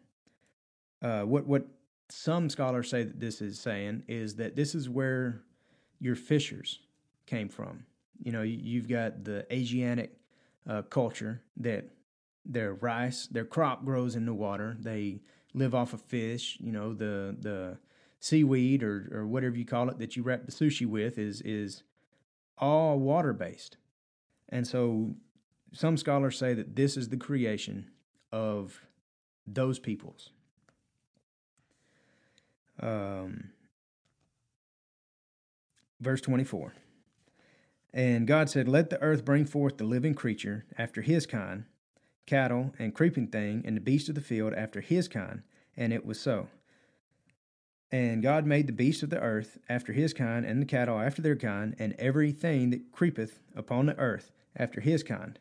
uh, 1.01 1.21
what 1.21 1.45
what 1.45 1.67
some 2.09 2.49
scholars 2.49 2.89
say 2.89 3.03
that 3.03 3.19
this 3.19 3.41
is 3.41 3.59
saying 3.59 4.03
is 4.07 4.35
that 4.35 4.55
this 4.55 4.75
is 4.75 4.89
where 4.89 5.41
your 5.99 6.15
fishers 6.15 6.79
came 7.25 7.49
from. 7.49 7.85
You 8.21 8.31
know, 8.31 8.41
you've 8.41 8.87
got 8.87 9.23
the 9.23 9.45
Asiatic 9.51 10.13
uh, 10.69 10.83
culture 10.83 11.41
that 11.57 11.85
their 12.45 12.73
rice, 12.73 13.27
their 13.27 13.45
crop 13.45 13.85
grows 13.85 14.15
in 14.15 14.25
the 14.25 14.33
water. 14.33 14.77
They 14.79 15.21
live 15.53 15.75
off 15.75 15.93
of 15.93 16.01
fish. 16.01 16.57
You 16.59 16.71
know, 16.71 16.93
the 16.93 17.35
the 17.39 17.77
seaweed 18.19 18.83
or 18.83 19.09
or 19.11 19.27
whatever 19.27 19.57
you 19.57 19.65
call 19.65 19.89
it 19.89 19.99
that 19.99 20.15
you 20.15 20.23
wrap 20.23 20.45
the 20.45 20.51
sushi 20.51 20.85
with 20.85 21.17
is 21.17 21.41
is 21.41 21.83
all 22.57 22.99
water 22.99 23.33
based. 23.33 23.77
And 24.49 24.67
so 24.67 25.15
some 25.73 25.97
scholars 25.97 26.37
say 26.37 26.53
that 26.53 26.75
this 26.75 26.97
is 26.97 27.09
the 27.09 27.17
creation 27.17 27.89
of 28.31 28.81
those 29.47 29.79
peoples. 29.79 30.29
Um, 32.79 33.51
verse 35.99 36.21
24. 36.21 36.73
And 37.93 38.25
God 38.25 38.49
said, 38.49 38.67
Let 38.67 38.89
the 38.89 39.01
earth 39.01 39.25
bring 39.25 39.45
forth 39.45 39.77
the 39.77 39.83
living 39.83 40.13
creature 40.13 40.65
after 40.77 41.01
his 41.01 41.25
kind, 41.25 41.65
cattle 42.25 42.73
and 42.79 42.95
creeping 42.95 43.27
thing, 43.27 43.63
and 43.65 43.75
the 43.75 43.81
beast 43.81 44.09
of 44.09 44.15
the 44.15 44.21
field 44.21 44.53
after 44.53 44.81
his 44.81 45.07
kind. 45.07 45.43
And 45.75 45.93
it 45.93 46.05
was 46.05 46.19
so. 46.19 46.47
And 47.91 48.23
God 48.23 48.45
made 48.45 48.67
the 48.67 48.73
beasts 48.73 49.03
of 49.03 49.09
the 49.09 49.19
earth 49.19 49.57
after 49.67 49.91
his 49.91 50.13
kind, 50.13 50.45
and 50.45 50.61
the 50.61 50.65
cattle 50.65 50.99
after 50.99 51.21
their 51.21 51.35
kind, 51.35 51.75
and 51.77 51.93
everything 51.99 52.69
that 52.69 52.91
creepeth 52.91 53.41
upon 53.53 53.85
the 53.85 53.97
earth 53.97 54.31
after 54.55 54.79
his 54.79 55.03
kind. 55.03 55.37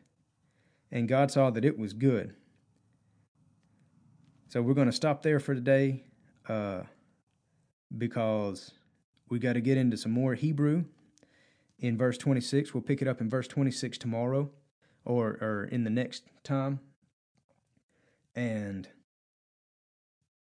And 0.91 1.07
God 1.07 1.31
saw 1.31 1.49
that 1.51 1.63
it 1.63 1.77
was 1.77 1.93
good. 1.93 2.35
So 4.49 4.61
we're 4.61 4.73
going 4.73 4.89
to 4.89 4.93
stop 4.93 5.23
there 5.23 5.39
for 5.39 5.55
today 5.55 6.03
uh, 6.49 6.81
because 7.97 8.71
we 9.29 9.39
got 9.39 9.53
to 9.53 9.61
get 9.61 9.77
into 9.77 9.95
some 9.95 10.11
more 10.11 10.35
Hebrew 10.35 10.83
in 11.79 11.97
verse 11.97 12.17
26. 12.17 12.73
We'll 12.73 12.83
pick 12.83 13.01
it 13.01 13.07
up 13.07 13.21
in 13.21 13.29
verse 13.29 13.47
26 13.47 13.97
tomorrow 13.97 14.49
or, 15.05 15.37
or 15.41 15.69
in 15.71 15.85
the 15.85 15.89
next 15.89 16.23
time. 16.43 16.81
And 18.35 18.89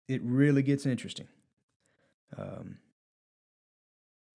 it 0.06 0.20
really 0.22 0.62
gets 0.62 0.84
interesting. 0.84 1.28
Um, 2.36 2.78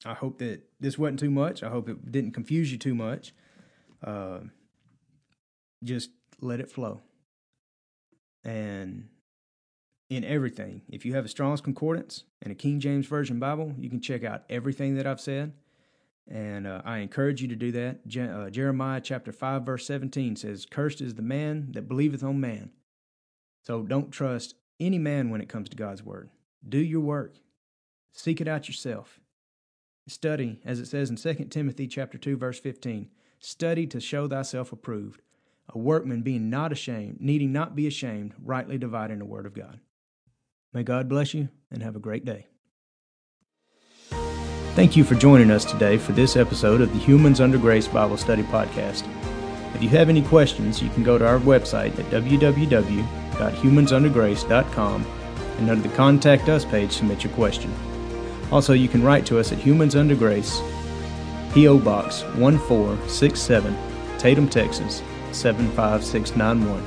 I 0.06 0.14
hope 0.14 0.40
that 0.40 0.64
this 0.80 0.98
wasn't 0.98 1.20
too 1.20 1.30
much. 1.30 1.62
I 1.62 1.70
hope 1.70 1.90
it 1.90 2.12
didn't 2.12 2.32
confuse 2.32 2.72
you 2.72 2.78
too 2.78 2.96
much. 2.96 3.34
Uh, 4.04 4.40
just 5.84 6.12
let 6.42 6.60
it 6.60 6.72
flow. 6.72 7.02
And 8.44 9.10
in 10.10 10.24
everything. 10.24 10.82
If 10.90 11.06
you 11.06 11.14
have 11.14 11.26
a 11.26 11.30
Strong's 11.30 11.62
Concordance 11.62 12.24
and 12.42 12.52
a 12.52 12.56
King 12.56 12.80
James 12.80 13.06
Version 13.06 13.40
Bible, 13.40 13.74
you 13.78 13.90
can 13.90 14.02
check 14.02 14.24
out 14.24 14.44
everything 14.50 14.96
that 14.96 15.06
I've 15.06 15.22
said. 15.22 15.54
And 16.28 16.68
uh, 16.68 16.82
I 16.84 17.00
encourage 17.00 17.42
you 17.42 17.48
to 17.48 17.56
do 17.56 17.72
that. 17.72 18.08
Je- 18.08 18.22
uh, 18.22 18.50
Jeremiah 18.50 19.02
chapter 19.02 19.32
5, 19.32 19.64
verse 19.64 19.86
17 19.86 20.36
says, 20.36 20.66
Cursed 20.66 21.02
is 21.02 21.16
the 21.16 21.22
man 21.22 21.72
that 21.74 21.88
believeth 21.88 22.24
on 22.24 22.40
man. 22.40 22.72
So 23.64 23.84
don't 23.84 24.12
trust 24.12 24.56
any 24.80 24.98
man 24.98 25.30
when 25.30 25.42
it 25.42 25.50
comes 25.50 25.70
to 25.70 25.78
God's 25.78 26.04
word. 26.04 26.30
Do 26.68 26.80
your 26.80 27.02
work. 27.02 27.36
Seek 28.12 28.42
it 28.42 28.48
out 28.48 28.68
yourself. 28.68 29.20
Study, 30.08 30.60
as 30.66 30.80
it 30.80 30.88
says 30.88 31.10
in 31.10 31.16
2 31.16 31.46
Timothy 31.46 31.88
chapter 31.88 32.18
2, 32.18 32.38
verse 32.38 32.60
15. 32.60 33.10
Study 33.40 33.88
to 33.88 34.00
show 34.00 34.28
thyself 34.28 34.72
approved, 34.72 35.22
a 35.74 35.78
workman 35.78 36.22
being 36.22 36.50
not 36.50 36.72
ashamed, 36.72 37.18
needing 37.20 37.52
not 37.52 37.76
be 37.76 37.88
ashamed, 37.88 38.34
rightly 38.44 38.78
dividing 38.78 39.20
the 39.20 39.26
word 39.26 39.46
of 39.46 39.54
God. 39.54 39.82
May 40.74 40.84
God 40.84 41.10
bless 41.10 41.34
you 41.34 41.50
and 41.72 41.84
have 41.84 41.96
a 41.96 42.00
great 42.00 42.26
day. 42.26 42.48
Thank 44.76 44.96
you 44.96 45.04
for 45.04 45.16
joining 45.16 45.50
us 45.52 45.66
today 45.66 45.98
for 45.98 46.14
this 46.14 46.38
episode 46.38 46.82
of 46.82 46.94
the 46.94 47.00
Humans 47.00 47.42
Under 47.42 47.58
Grace 47.58 47.88
Bible 47.88 48.18
Study 48.18 48.44
Podcast. 48.44 49.04
If 49.76 49.82
you 49.84 49.90
have 49.90 50.10
any 50.10 50.22
questions, 50.22 50.82
you 50.82 50.90
can 50.90 51.04
go 51.04 51.18
to 51.18 51.28
our 51.28 51.40
website 51.40 51.98
at 52.00 52.06
www.humansundergrace.com 52.06 55.06
and 55.58 55.70
under 55.70 55.88
the 55.88 55.96
Contact 55.96 56.50
Us 56.50 56.66
page, 56.66 56.92
submit 56.92 57.24
your 57.24 57.34
question. 57.34 57.74
Also, 58.52 58.74
you 58.74 58.88
can 58.88 59.04
write 59.04 59.28
to 59.28 59.38
us 59.38 59.52
at 59.52 59.60
Humans 59.60 59.96
Under 59.96 60.16
Grace, 60.16 60.60
P.O. 61.54 61.78
Box 61.80 62.24
1467, 62.36 63.78
Tatum, 64.18 64.50
Texas 64.50 65.04
75691. 65.36 66.84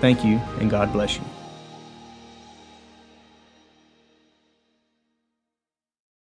Thank 0.00 0.24
you, 0.24 0.38
and 0.60 0.70
God 0.70 0.92
bless 0.92 1.16
you. 1.16 1.35